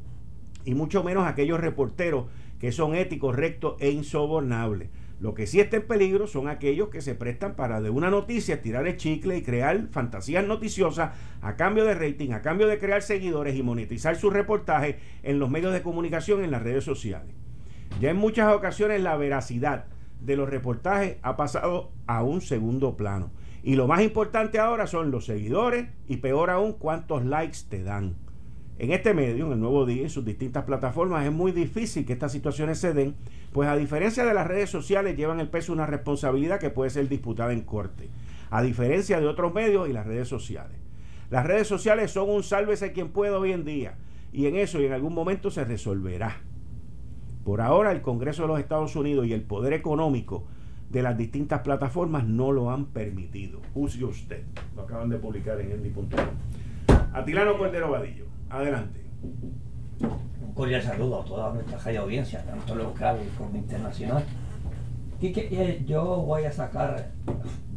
[0.64, 2.26] y mucho menos aquellos reporteros
[2.59, 4.90] que son éticos, rectos e insobornables.
[5.20, 8.62] Lo que sí está en peligro son aquellos que se prestan para de una noticia
[8.62, 13.03] tirar el chicle y crear fantasías noticiosas a cambio de rating, a cambio de crear
[13.03, 17.35] seguidores y monetizar sus reportajes en los medios de comunicación, en las redes sociales.
[18.00, 19.87] Ya en muchas ocasiones la veracidad
[20.20, 23.30] de los reportajes ha pasado a un segundo plano.
[23.62, 28.16] Y lo más importante ahora son los seguidores y peor aún cuántos likes te dan.
[28.78, 32.14] En este medio, en el nuevo día, en sus distintas plataformas, es muy difícil que
[32.14, 33.14] estas situaciones se den,
[33.52, 37.06] pues a diferencia de las redes sociales llevan el peso una responsabilidad que puede ser
[37.06, 38.09] disputada en corte,
[38.48, 40.78] a diferencia de otros medios y las redes sociales.
[41.28, 43.98] Las redes sociales son un sálvese quien pueda hoy en día,
[44.33, 46.38] y en eso y en algún momento se resolverá.
[47.44, 50.44] Por ahora el Congreso de los Estados Unidos y el poder económico
[50.90, 53.61] de las distintas plataformas no lo han permitido.
[53.72, 54.42] Juzgue usted.
[54.76, 56.09] Lo acaban de publicar en Endy.com.
[57.12, 58.26] Atilano Cordero Vadillo.
[58.50, 59.00] Adelante.
[60.00, 64.24] Un cordial saludo a toda nuestra radio audiencia, tanto local como internacional.
[65.20, 67.11] Y que eh, yo voy a sacar,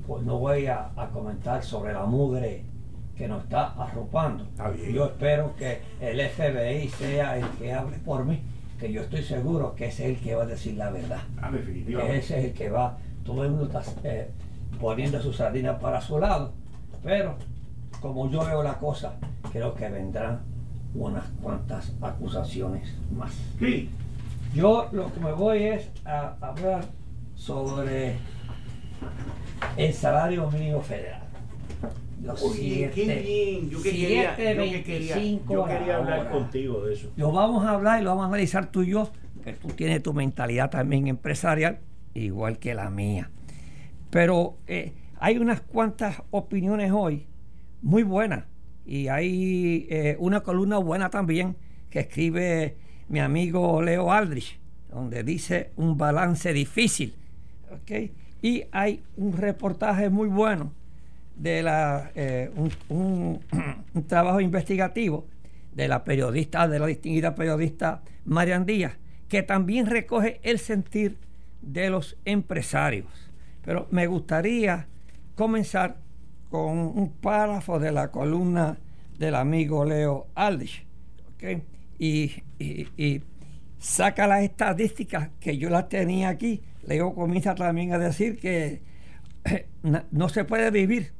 [0.08, 2.66] pues no voy a, a comentar sobre la mugre
[3.16, 4.44] que nos está arropando.
[4.46, 4.92] Está bien.
[4.94, 8.42] Yo espero que el FBI sea el que hable por mí,
[8.84, 11.22] que yo estoy seguro que ese es el que va a decir la verdad.
[11.42, 12.18] Ah, Que definitivamente.
[12.18, 14.30] ese es el que va, todo el mundo está eh,
[14.82, 16.52] poniendo su sardina para su lado,
[17.02, 17.36] pero
[18.02, 19.14] como yo veo la cosa,
[19.54, 20.42] creo que vendrán
[20.96, 23.32] unas cuantas acusaciones más.
[23.58, 23.90] Sí.
[24.54, 26.84] Yo lo que me voy es a hablar
[27.36, 28.18] sobre
[29.78, 31.23] el salario mínimo federal.
[32.24, 33.70] Los Oye, qué bien.
[33.70, 36.30] Yo que quería, yo que quería, 7.25 yo quería la hablar hora.
[36.32, 37.12] contigo de eso.
[37.18, 39.12] Lo vamos a hablar y lo vamos a analizar tú y yo,
[39.44, 41.80] que tú tienes tu mentalidad también empresarial,
[42.14, 43.30] igual que la mía.
[44.10, 47.28] Pero eh, hay unas cuantas opiniones hoy
[47.82, 48.46] muy buenas
[48.86, 51.58] y hay eh, una columna buena también
[51.90, 52.78] que escribe
[53.10, 57.16] mi amigo Leo Aldrich, donde dice un balance difícil.
[58.42, 60.72] Y hay un reportaje muy bueno
[61.36, 62.72] de la, eh, un,
[63.94, 65.28] un- trabajo investigativo
[65.74, 68.94] de la periodista, de la distinguida periodista Marian Díaz,
[69.28, 71.18] que también recoge el sentir
[71.62, 73.08] de los empresarios.
[73.64, 74.88] Pero me gustaría
[75.36, 75.98] comenzar
[76.50, 78.78] con un párrafo de la columna
[79.18, 80.86] del amigo Leo Aldrich,
[81.36, 81.64] ¿ok?
[81.98, 83.22] y, y- y
[83.80, 86.62] saca las estadísticas que yo las tenía aquí.
[86.86, 88.82] Leo comienza también a decir que
[89.82, 91.12] na- no se puede vivir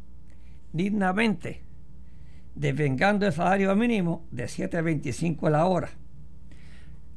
[0.74, 1.64] dignamente
[2.56, 5.90] devengando el salario mínimo de 7.25 a la hora,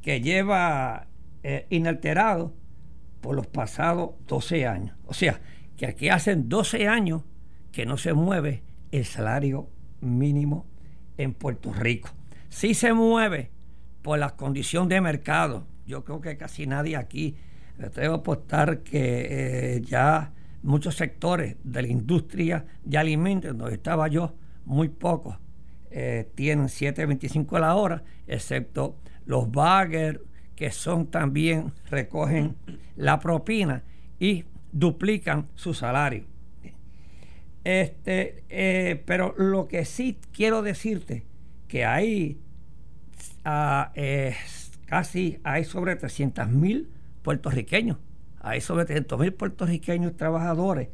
[0.01, 1.07] que lleva
[1.43, 2.53] eh, inalterado
[3.21, 4.95] por los pasados 12 años.
[5.05, 5.39] O sea,
[5.75, 7.23] que aquí hacen 12 años
[7.71, 9.69] que no se mueve el salario
[10.01, 10.65] mínimo
[11.17, 12.09] en Puerto Rico.
[12.49, 13.51] Sí se mueve
[14.01, 15.67] por la condición de mercado.
[15.85, 17.35] Yo creo que casi nadie aquí,
[17.77, 20.33] me atrevo a apostar que eh, ya
[20.67, 25.37] muchos sectores de la industria de alimentos, donde estaba yo, muy pocos,
[25.91, 30.19] eh, tienen 7.25 a la hora, excepto los baggers,
[30.55, 32.57] que son también, recogen
[32.97, 33.83] la propina
[34.19, 36.25] y duplican su salario.
[37.63, 41.23] Este, eh, pero lo que sí quiero decirte,
[41.69, 42.37] que hay
[43.45, 43.93] ah,
[44.85, 46.89] casi hay sobre 300 mil
[47.23, 47.97] puertorriqueños,
[48.39, 50.89] hay sobre 300 mil puertorriqueños trabajadores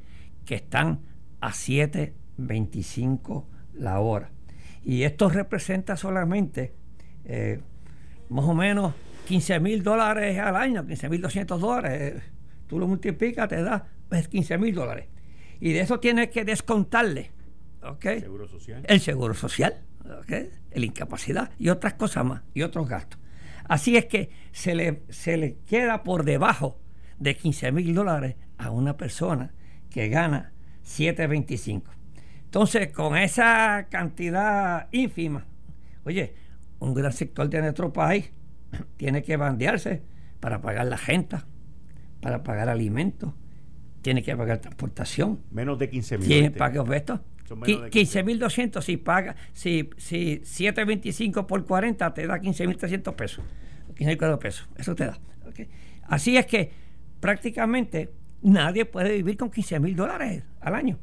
[0.46, 1.02] que están
[1.40, 4.32] a 7.25 la hora.
[4.84, 6.74] Y esto representa solamente
[7.26, 7.62] eh,
[8.30, 8.94] más o menos
[9.28, 12.02] 15 mil dólares al año, 15 mil 200 dólares.
[12.02, 12.22] Eh,
[12.68, 15.08] Tú lo multiplicas, te da pues, 15 mil dólares.
[15.60, 17.32] Y de eso tienes que descontarle
[17.84, 18.04] ¿ok?
[18.20, 18.84] Seguro social.
[18.88, 20.32] el seguro social, ¿ok?
[20.74, 23.20] la incapacidad y otras cosas más, y otros gastos.
[23.66, 26.80] Así es que se le, se le queda por debajo
[27.20, 29.54] de 15 mil dólares a una persona
[29.90, 30.54] que gana
[30.86, 31.84] 7.25.
[32.46, 35.46] Entonces, con esa cantidad ínfima,
[36.04, 36.36] oye,
[36.80, 38.32] un gran sector de nuestro país
[38.98, 40.04] tiene que bandearse
[40.40, 41.48] para pagar la renta,
[42.22, 43.34] para pagar alimentos,
[44.02, 45.40] tiene que pagar transportación.
[45.52, 46.28] Menos de 15 mil.
[46.28, 47.22] ¿Quién paga esto?
[47.50, 53.46] 15.200 si paga, si, si 7.25 por 40 te da 15.300 pesos.
[53.96, 55.20] 15.000 pesos, eso te da.
[56.04, 56.72] Así es que
[57.24, 61.00] prácticamente nadie puede vivir con 15 mil dólares al año.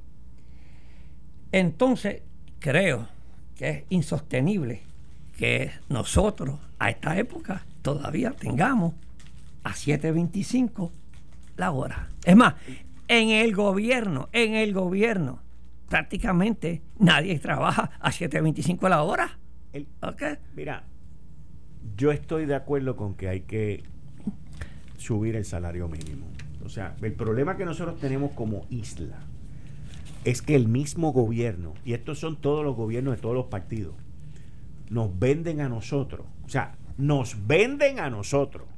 [1.50, 2.20] Entonces,
[2.58, 3.08] creo
[3.56, 4.82] que es insostenible
[5.38, 8.92] que nosotros a esta época todavía tengamos
[9.64, 10.90] a 7.25
[11.56, 12.10] la hora.
[12.26, 12.52] Es más,
[13.08, 15.40] en el gobierno, en el gobierno,
[15.88, 19.38] prácticamente nadie trabaja a 7.25 la hora.
[20.54, 20.84] Mira,
[21.96, 23.84] yo estoy de acuerdo con que hay que
[25.00, 26.26] subir el salario mínimo.
[26.64, 29.18] O sea, el problema que nosotros tenemos como isla
[30.24, 33.94] es que el mismo gobierno, y estos son todos los gobiernos de todos los partidos,
[34.90, 36.26] nos venden a nosotros.
[36.44, 38.68] O sea, nos venden a nosotros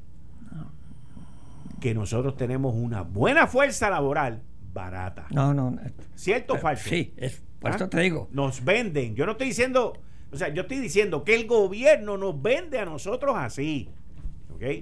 [1.80, 5.26] que nosotros tenemos una buena fuerza laboral barata.
[5.30, 5.76] No, no.
[6.14, 6.88] ¿Cierto o falso?
[6.88, 7.90] Sí, es, por eso ¿Ah?
[7.90, 8.28] te digo.
[8.30, 9.16] Nos venden.
[9.16, 9.94] Yo no estoy diciendo,
[10.30, 13.90] o sea, yo estoy diciendo que el gobierno nos vende a nosotros así.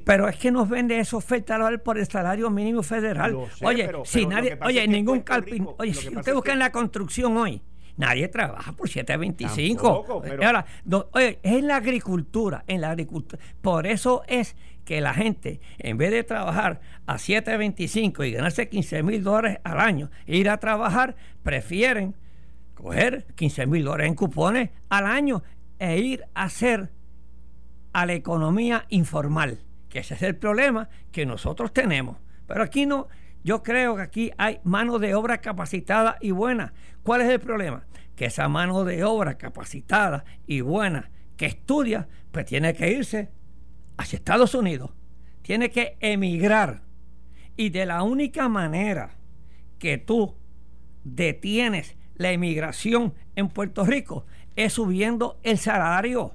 [0.04, 3.36] Pero es que nos vende esa oferta laboral por el salario mínimo federal.
[3.62, 7.62] oye, si nadie, oye, ningún carpintero, oye, si usted busca en la construcción hoy,
[7.96, 10.22] nadie trabaja por 725.
[10.22, 10.46] Pero...
[10.46, 10.66] Ahora,
[11.12, 13.42] oye, es en la agricultura, en la agricultura.
[13.60, 19.02] Por eso es que la gente, en vez de trabajar a 7.25 y ganarse 15
[19.02, 22.16] mil dólares al año, e ir a trabajar, prefieren
[22.74, 25.42] coger 15 mil dólares en cupones al año
[25.78, 26.90] e ir a hacer
[27.92, 29.60] a la economía informal,
[29.90, 32.16] que ese es el problema que nosotros tenemos.
[32.46, 33.08] Pero aquí no,
[33.44, 36.72] yo creo que aquí hay mano de obra capacitada y buena.
[37.02, 37.86] ¿Cuál es el problema?
[38.16, 43.30] Que esa mano de obra capacitada y buena que estudia, pues tiene que irse
[43.96, 44.90] hacia Estados Unidos,
[45.42, 46.82] tiene que emigrar.
[47.56, 49.16] Y de la única manera
[49.78, 50.36] que tú
[51.02, 56.34] detienes la emigración en Puerto Rico es subiendo el salario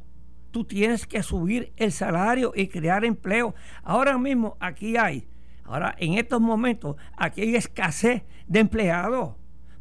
[0.55, 3.55] tú tienes que subir el salario y crear empleo.
[3.83, 5.27] Ahora mismo aquí hay,
[5.65, 9.35] ahora en estos momentos, aquí hay escasez de empleados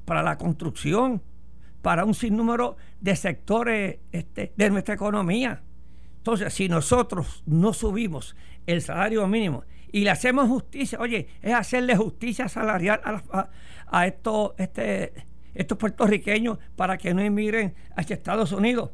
[0.04, 1.22] para la construcción,
[1.80, 5.62] para un sinnúmero de sectores este, de nuestra economía.
[6.16, 8.34] Entonces, si nosotros no subimos
[8.66, 13.00] el salario mínimo y le hacemos justicia, oye, es hacerle justicia salarial
[13.86, 18.90] a, estos, este, estos puertorriqueños para que no emigren hacia Estados Unidos.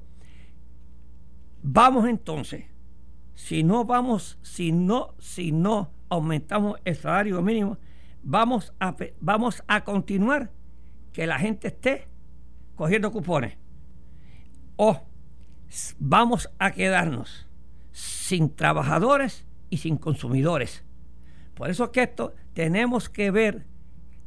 [1.62, 2.64] Vamos entonces,
[3.34, 7.78] si no vamos, si no, si no aumentamos el salario mínimo,
[8.22, 10.50] vamos a, vamos a continuar
[11.12, 12.08] que la gente esté
[12.76, 13.56] cogiendo cupones.
[14.76, 15.02] O
[15.98, 17.46] vamos a quedarnos
[17.92, 20.84] sin trabajadores y sin consumidores.
[21.54, 23.66] Por eso es que esto tenemos que ver,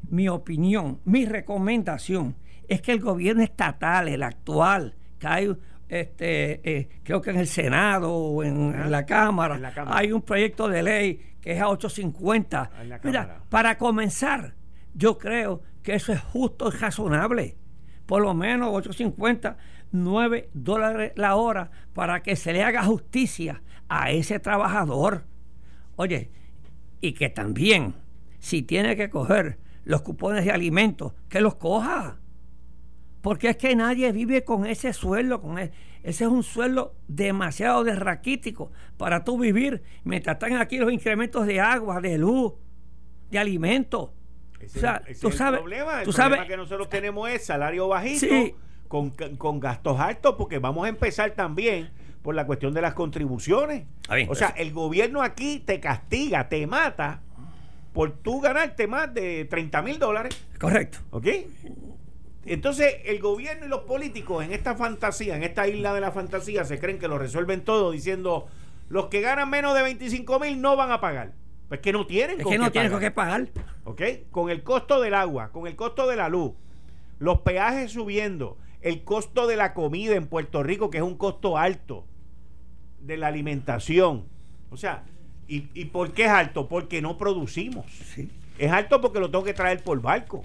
[0.09, 2.35] mi opinión, mi recomendación,
[2.67, 5.57] es que el gobierno estatal, el actual, que hay
[6.01, 10.81] este, eh, creo que en el Senado o en, la Cámara, hay un proyecto de
[10.81, 12.71] ley que es a 850.
[13.03, 14.55] Mira, para comenzar,
[14.93, 17.57] yo creo que eso es justo y razonable.
[18.05, 19.57] Por lo menos 850,
[19.91, 25.25] 9 dólares la hora para que se le haga justicia a ese trabajador.
[25.95, 26.31] Oye,
[27.01, 27.95] y que también,
[28.39, 32.19] si tiene que coger los cupones de alimentos, que los coja
[33.23, 35.71] porque es que nadie vive con ese sueldo, con ese,
[36.03, 41.61] ese es un sueldo demasiado derraquítico para tú vivir mientras están aquí los incrementos de
[41.61, 42.51] agua, de luz,
[43.31, 44.09] de alimentos.
[44.09, 46.03] o sea, tú sabes, el problema.
[46.03, 48.57] El problema que nosotros tenemos es salario bajito
[48.89, 51.91] con, con, gastos altos, porque vamos a empezar también
[52.23, 53.85] por la cuestión de las contribuciones.
[54.27, 57.21] o sea, el gobierno aquí te castiga, te mata
[57.93, 60.37] por tú ganarte más de 30 mil dólares.
[60.59, 60.97] Correcto.
[61.11, 61.27] ¿Ok?
[62.45, 66.65] Entonces, el gobierno y los políticos en esta fantasía, en esta isla de la fantasía,
[66.65, 68.47] se creen que lo resuelven todo diciendo,
[68.89, 71.33] los que ganan menos de 25 mil no van a pagar.
[71.69, 73.47] Pues que no tienen es que no tienen con qué pagar.
[73.85, 74.01] ¿Ok?
[74.29, 76.51] Con el costo del agua, con el costo de la luz,
[77.19, 81.57] los peajes subiendo, el costo de la comida en Puerto Rico, que es un costo
[81.57, 82.05] alto,
[82.99, 84.25] de la alimentación.
[84.69, 85.03] O sea,
[85.47, 86.67] ¿y, y por qué es alto?
[86.67, 87.85] Porque no producimos.
[87.91, 88.29] Sí.
[88.57, 90.41] Es alto porque lo tengo que traer por barco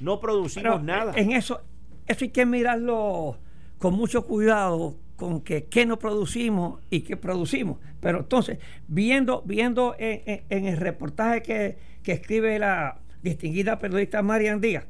[0.00, 1.12] no producimos nada.
[1.16, 1.60] En eso,
[2.06, 3.38] eso hay que mirarlo
[3.78, 7.78] con mucho cuidado con que qué no producimos y qué producimos.
[8.00, 14.86] Pero entonces, viendo, viendo en, el reportaje que, escribe la distinguida periodista Marian Díaz,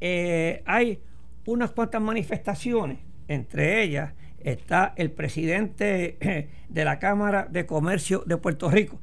[0.00, 1.00] eh, hay
[1.46, 8.70] unas cuantas manifestaciones, entre ellas está el presidente de la Cámara de Comercio de Puerto
[8.70, 9.00] Rico,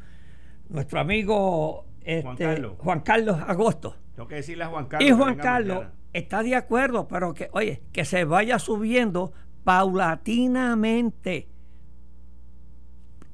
[0.70, 3.38] nuestro amigo este, Juan, Carlos.
[3.46, 3.96] Agosto.
[4.18, 5.08] Tengo que decirle a Juan Carlos.
[5.08, 9.32] Y Juan Carlos está de acuerdo, pero que, oye, que se vaya subiendo
[9.64, 11.48] paulatinamente.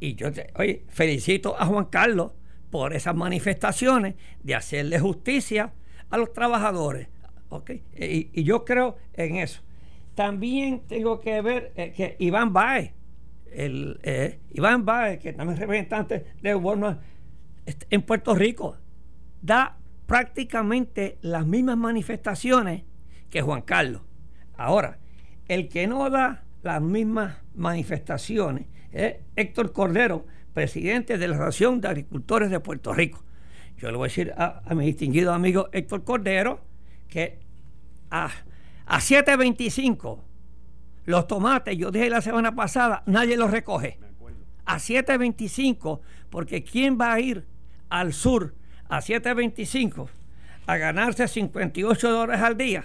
[0.02, 2.34] Y yo, oye, felicito a Juan Carlos
[2.70, 5.72] por esas manifestaciones de hacerle justicia
[6.10, 7.08] a los trabajadores.
[7.48, 7.82] ¿okay?
[7.96, 9.62] Y, yo creo en eso.
[10.16, 12.92] También tengo que ver eh, que Iván Baez,
[13.54, 17.00] el, eh, Iván Baez, que también es representante de Walmart
[17.90, 18.76] en Puerto Rico,
[19.42, 19.78] da
[20.14, 22.84] prácticamente las mismas manifestaciones
[23.32, 24.04] que Juan Carlos.
[24.56, 25.00] Ahora,
[25.48, 31.88] el que no da las mismas manifestaciones es Héctor Cordero, presidente de la Asociación de
[31.88, 33.24] Agricultores de Puerto Rico.
[33.80, 36.62] Yo le voy a decir a, mi distinguido amigo Héctor Cordero
[37.08, 37.40] que
[38.12, 38.30] a,
[38.86, 40.20] a 7.25
[41.06, 43.98] los tomates, yo dije la semana pasada, nadie los recoge.
[44.66, 47.48] A 7.25, porque ¿quién va a ir
[47.90, 48.54] al sur
[48.94, 50.08] a 7.25
[50.68, 52.84] a ganarse 58 dólares al día?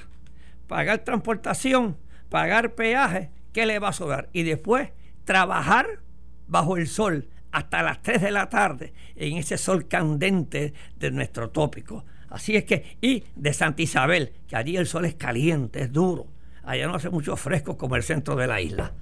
[0.66, 1.98] Pagar transportación,
[2.30, 4.30] pagar peaje, ¿qué le va a sobrar?
[4.32, 4.90] Y después
[5.24, 6.00] trabajar
[6.46, 11.50] bajo el sol hasta las 3 de la tarde en ese sol candente de nuestro
[11.50, 12.04] tópico.
[12.30, 16.26] Así es que, y de Santa Isabel, que allí el sol es caliente, es duro.
[16.62, 18.92] Allá no hace mucho fresco como el centro de la isla.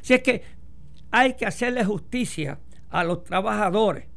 [0.00, 0.42] Así es que
[1.10, 2.58] hay que hacerle justicia
[2.90, 4.11] a los trabajadores.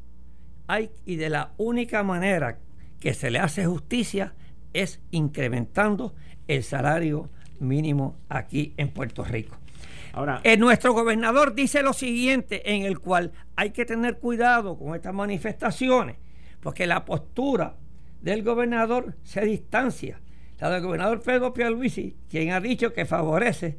[0.67, 2.59] Hay, y de la única manera
[2.99, 4.33] que se le hace justicia
[4.73, 6.15] es incrementando
[6.47, 9.57] el salario mínimo aquí en Puerto Rico.
[10.13, 14.95] Ahora, eh, nuestro gobernador dice lo siguiente, en el cual hay que tener cuidado con
[14.95, 16.17] estas manifestaciones,
[16.61, 17.75] porque la postura
[18.21, 20.21] del gobernador se distancia.
[20.59, 23.77] La del gobernador Pedro Pierluisi, quien ha dicho que favorece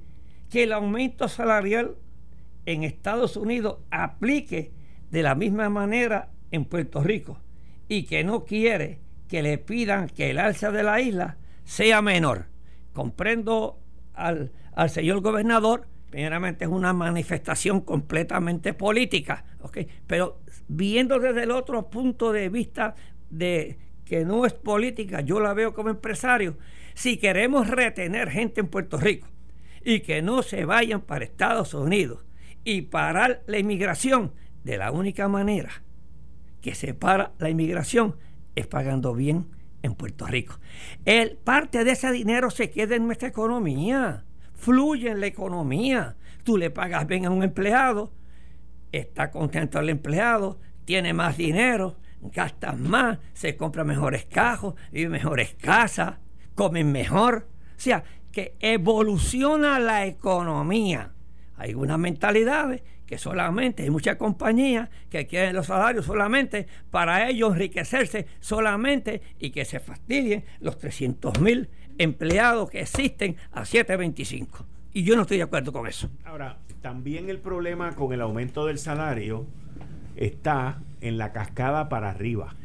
[0.51, 1.97] que el aumento salarial
[2.66, 4.72] en Estados Unidos aplique
[5.11, 7.38] de la misma manera en Puerto Rico
[7.88, 12.47] y que no quiere que le pidan que el alza de la isla sea menor.
[12.92, 13.78] Comprendo
[14.14, 19.44] al, al señor gobernador, primeramente es una manifestación completamente política,
[20.07, 22.94] pero viendo desde el otro punto de vista
[23.30, 26.57] de que no es política, yo la veo como empresario,
[26.94, 29.28] si queremos retener gente en Puerto Rico
[29.84, 32.24] y que no se vayan para Estados Unidos
[32.64, 34.32] y parar la inmigración,
[34.64, 35.70] de la única manera
[36.67, 38.17] que se para la inmigración
[38.57, 39.47] es pagando bien
[39.83, 40.59] en Puerto Rico.
[41.05, 44.25] El, parte de ese dinero se queda en nuestra economía
[44.57, 46.17] fluye en la economía.
[46.43, 48.12] Tú le pagas bien a un empleado,
[48.91, 55.55] está contento el empleado, tiene más dinero, gastas más, se compra mejores cajos, vive mejores
[55.55, 56.17] casas,
[56.57, 57.47] comen mejor.
[57.77, 58.03] O sea,
[58.33, 61.12] que evoluciona la economía.
[61.57, 67.53] Hay unas mentalidades que solamente hay muchas compañías que quieren los salarios solamente para ellos
[67.53, 74.65] enriquecerse solamente y que se fastidien los 300 mil empleados que existen a 7.25.
[74.93, 76.09] Y yo no estoy de acuerdo con eso.
[76.25, 79.47] Ahora, también el problema con el aumento del salario
[80.17, 82.57] está en la cascada para arriba.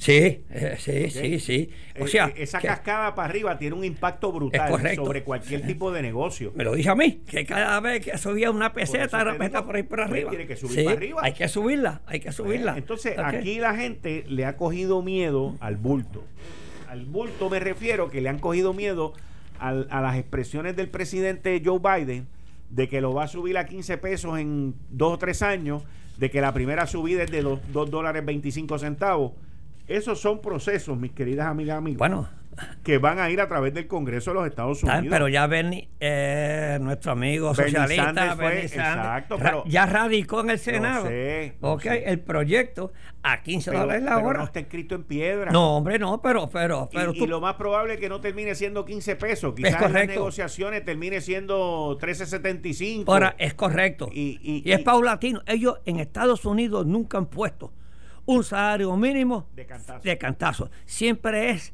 [0.00, 1.70] Sí, eh, sí, sí, sí.
[2.00, 6.00] O sea, eh, esa cascada para arriba tiene un impacto brutal sobre cualquier tipo de
[6.00, 6.52] negocio.
[6.56, 9.82] Me lo dice a mí, que cada vez que subía una peseta, repeta por ahí
[9.82, 10.30] por arriba.
[10.30, 11.20] Tiene que subir para arriba.
[11.22, 12.78] Hay que subirla, hay que subirla.
[12.78, 16.24] Entonces, aquí la gente le ha cogido miedo al bulto
[16.88, 19.12] al bulto me refiero que le han cogido miedo
[19.60, 22.26] a las expresiones del presidente Joe Biden
[22.70, 25.82] de que lo va a subir a 15 pesos en dos o tres años,
[26.16, 29.32] de que la primera subida es de 2 dólares 25 centavos.
[29.90, 31.98] Esos son procesos, mis queridas amigas y amigos.
[31.98, 32.28] Bueno,
[32.84, 35.06] que van a ir a través del Congreso de los Estados Unidos.
[35.10, 41.08] pero ya Bernie, eh, nuestro amigo socialista, exacto, ya radicó en el Senado.
[41.08, 42.92] el proyecto
[43.24, 44.38] a 15 dólares la hora.
[44.38, 45.50] no está escrito en piedra.
[45.50, 46.48] No, hombre, no, pero.
[46.48, 49.54] pero, pero y, lo más probable es que no termine siendo 15 pesos.
[49.56, 53.04] Quizás en las negociaciones termine siendo 13.75.
[53.08, 54.08] Ahora, es correcto.
[54.12, 55.42] Y, es paulatino.
[55.46, 57.72] Ellos en Estados Unidos nunca han puesto
[58.30, 60.70] un salario mínimo de cantazo.
[60.84, 61.72] Siempre es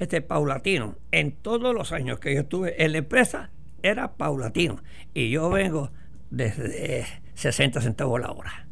[0.00, 0.96] este paulatino.
[1.12, 3.50] En todos los años que yo estuve en la empresa
[3.84, 4.82] era paulatino.
[5.14, 5.90] Y yo vengo
[6.30, 8.66] desde 60 centavos la hora.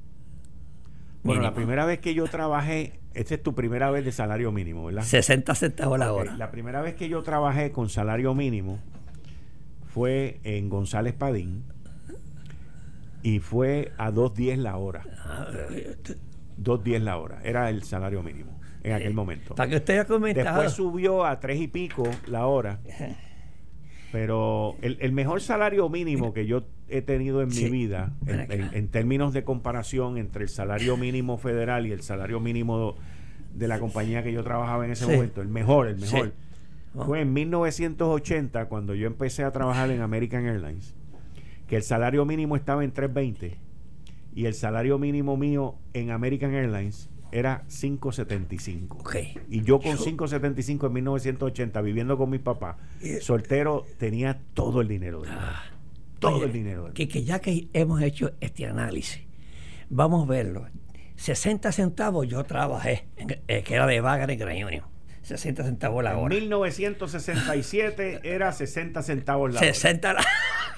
[1.23, 4.87] Bueno, la primera vez que yo trabajé, esta es tu primera vez de salario mínimo,
[4.87, 5.03] ¿verdad?
[5.03, 6.37] 60 centavos la hora.
[6.37, 8.81] La primera vez que yo trabajé con salario mínimo
[9.87, 11.63] fue en González Padín
[13.23, 15.05] y fue a 2.10 la hora.
[16.63, 19.55] 2.10 la hora, era el salario mínimo en aquel momento.
[19.55, 20.47] Para que usted haya comentado.
[20.47, 22.81] Después subió a tres y pico la hora.
[24.13, 29.33] Pero el, el mejor salario mínimo que yo he tenido en mi vida, en, términos
[29.33, 32.97] de comparación entre el salario mínimo federal y el salario mínimo
[33.55, 35.13] de la compañía que yo trabajaba en ese Sí.
[35.13, 36.13] momento, el mejor, el Sí.
[36.15, 36.33] mejor,
[37.07, 40.93] fue en 1980 cuando yo empecé a trabajar en American Airlines,
[41.69, 43.59] que el salario mínimo estaba en 320
[44.35, 48.99] y el salario mínimo mío en American Airlines era 575.
[48.99, 49.17] Ok.
[49.49, 54.81] Y yo con Yo- 575 en 1980, viviendo con mi papá, Y- soltero, tenía todo
[54.81, 55.21] el dinero.
[55.23, 55.47] del mundo.
[56.19, 56.85] todo Oye, el dinero.
[56.85, 59.23] del Que, que ya que hemos hecho este análisis,
[59.89, 60.67] vamos a verlo.
[61.17, 64.85] 60 centavos yo trabajé, en- eh, que era de Wagner Grand Union.
[65.23, 66.35] 60 centavos la En hora.
[66.35, 69.73] 1967 era 60 centavos la hora.
[69.73, 70.17] 60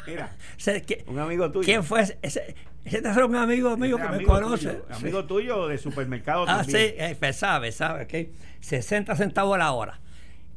[0.86, 1.64] que- un amigo tuyo.
[1.64, 2.18] ¿Quién fue ese?
[2.22, 4.68] Ese, ese es un amigo mío que me conoce.
[4.70, 4.94] tuyo, Sí.
[5.02, 8.34] amigo tuyo de supermercado Ah, sí, eh, pues sabe, sabe, ok.
[8.60, 10.00] 60 centavos la hora.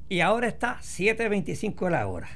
[0.10, 2.30] Y ahora está 7.25 la hora.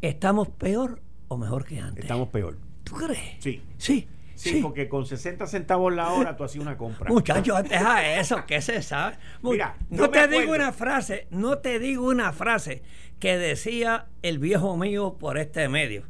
[0.00, 2.04] ¿Estamos peor o mejor que antes?
[2.04, 2.56] Estamos peor.
[2.84, 3.36] ¿Tú crees?
[3.38, 3.62] Sí.
[3.76, 4.08] Sí.
[4.34, 4.60] Sí, sí.
[4.62, 7.10] porque con 60 centavos la hora tú hacías una compra.
[7.10, 9.16] Muchachos, deja eso, que se sabe.
[9.42, 12.82] Mira, no te digo una frase, no te digo una frase
[13.18, 16.04] que decía el viejo mío por este medio.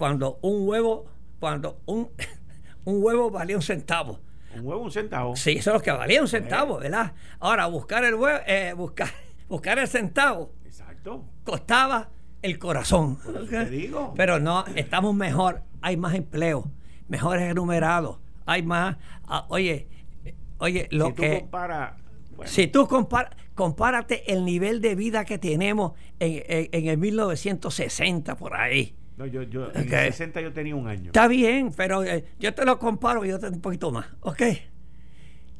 [0.00, 1.04] Cuando un huevo,
[1.38, 2.08] cuando un,
[2.86, 4.18] un huevo valía un centavo.
[4.56, 5.36] Un huevo, un centavo.
[5.36, 7.12] Sí, eso es lo que valía un centavo, ¿verdad?
[7.38, 9.10] Ahora, buscar el huevo, eh, buscar,
[9.50, 11.26] buscar el centavo Exacto.
[11.44, 12.08] costaba
[12.40, 13.18] el corazón.
[13.50, 14.14] te digo.
[14.16, 16.70] Pero no, estamos mejor, hay más empleo,
[17.06, 18.96] mejores enumerados, hay más.
[19.26, 19.86] ah, oye,
[20.24, 21.40] eh, oye, lo si tú que.
[21.40, 21.92] comparas.
[22.34, 26.96] bueno, Si tú compar, compárate el nivel de vida que tenemos en, en- en el
[26.96, 28.96] 1960 por ahí.
[29.20, 29.92] No, yo, yo, en Ok.
[29.92, 31.06] el 60 yo tenía un año.
[31.06, 34.42] Está bien, pero eh, yo te lo comparo y yo tengo un poquito más, ¿ok?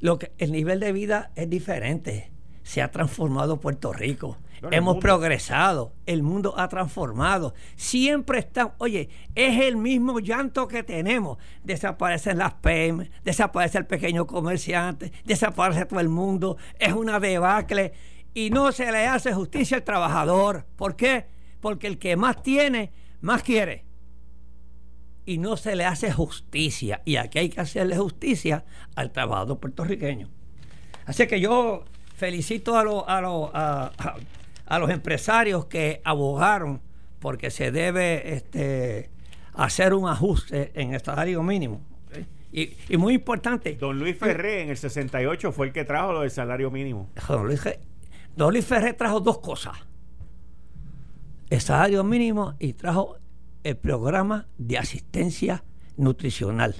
[0.00, 2.32] Lo que, el nivel de vida es diferente.
[2.62, 4.38] Se ha transformado Puerto Rico.
[4.70, 5.92] Hemos progresado.
[6.06, 7.54] El mundo ha transformado.
[7.76, 8.74] Siempre está.
[8.78, 11.36] Oye, es el mismo llanto que tenemos.
[11.64, 16.56] Desaparecen las PM, desaparece el pequeño comerciante, desaparece todo el mundo.
[16.78, 17.92] Es una debacle.
[18.32, 20.64] Y no se le hace justicia al trabajador.
[20.76, 21.26] ¿Por qué?
[21.60, 23.84] Porque el que más tiene, más quiere
[25.26, 27.02] y no se le hace justicia.
[27.04, 28.64] Y aquí hay que hacerle justicia
[28.96, 30.28] al trabajador puertorriqueño.
[31.06, 31.84] Así que yo
[32.16, 36.80] felicito a, los a, los- a- los empresarios que abogaron
[37.18, 39.10] porque se debe este,
[39.54, 41.80] hacer un ajuste en el salario mínimo.
[42.52, 46.20] Y, y muy importante, Don Luis Ferré en el 68 fue el que trajo lo
[46.22, 47.08] del salario mínimo.
[47.28, 47.60] Don Luis,
[48.34, 49.76] don Luis Ferrer trajo dos cosas.
[51.50, 53.18] El salario mínimo y trajo
[53.64, 55.64] el programa de asistencia
[55.96, 56.76] nutricional.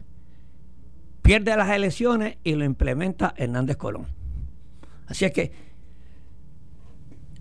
[1.22, 4.06] Pierde las elecciones y lo implementa Hernández Colón.
[5.08, 5.52] Así es que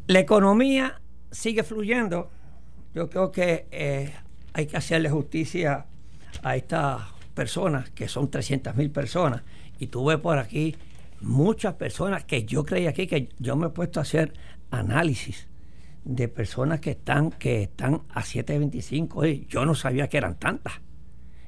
[0.08, 2.32] la economía sigue fluyendo.
[2.96, 4.12] Yo creo que eh,
[4.54, 5.86] hay que hacerle justicia
[6.42, 7.04] a estas
[7.36, 9.44] personas, que son 300 mil personas.
[9.78, 10.76] Y tuve por aquí
[11.22, 14.34] muchas personas que yo creía aquí, que yo me he puesto a hacer
[14.72, 15.49] análisis
[16.04, 19.10] de personas que están, que están a 7.25.
[19.16, 20.74] Oye, yo no sabía que eran tantas.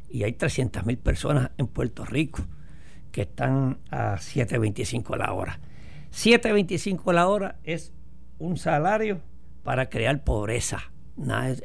[0.09, 2.43] Y hay 300 mil personas en Puerto Rico
[3.11, 5.59] que están a 7.25 la hora.
[6.11, 7.93] 7.25 la hora es
[8.39, 9.21] un salario
[9.63, 10.91] para crear pobreza.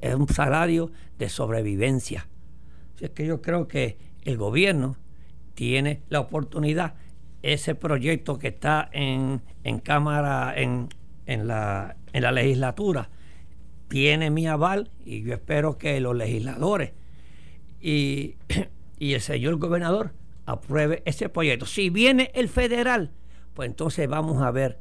[0.03, 2.29] Es, un salario de sobrevivencia.
[3.01, 4.97] Es que yo creo que el gobierno
[5.55, 6.95] tiene la oportunidad,
[7.43, 10.89] ese proyecto que está en, en Cámara, en,
[11.27, 13.11] en, la, en la legislatura,
[13.89, 16.93] tiene mi aval y yo espero que los legisladores
[17.81, 18.37] y,
[18.99, 20.13] y el señor gobernador
[20.47, 21.67] apruebe ese proyecto.
[21.67, 23.13] Si viene el federal,
[23.55, 24.79] pues entonces vamos a ver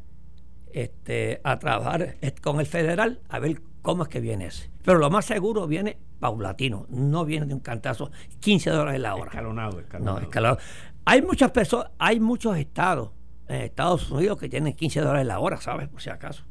[0.71, 4.69] este, a trabajar con el federal a ver cómo es que viene ese.
[4.83, 9.31] Pero lo más seguro viene paulatino, no viene de un cantazo 15 dólares la hora.
[9.31, 10.19] Escalonado, escalonado.
[10.19, 10.57] No, escalado.
[11.05, 13.11] Hay muchas personas, hay muchos estados
[13.47, 15.87] en Estados Unidos que tienen 15 dólares la hora, ¿sabes?
[15.87, 16.43] Por si acaso.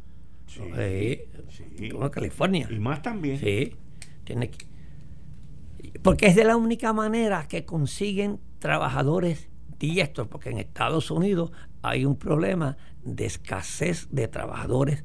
[0.47, 0.61] Sí,
[1.51, 1.65] Sí.
[1.79, 1.89] sí.
[1.91, 2.69] Como en California.
[2.71, 3.39] Y más también.
[3.39, 3.77] Sí.
[4.25, 4.67] Tiene que-
[6.03, 12.05] porque es de la única manera que consiguen trabajadores diestros, porque en Estados Unidos hay
[12.05, 15.05] un problema de escasez de trabajadores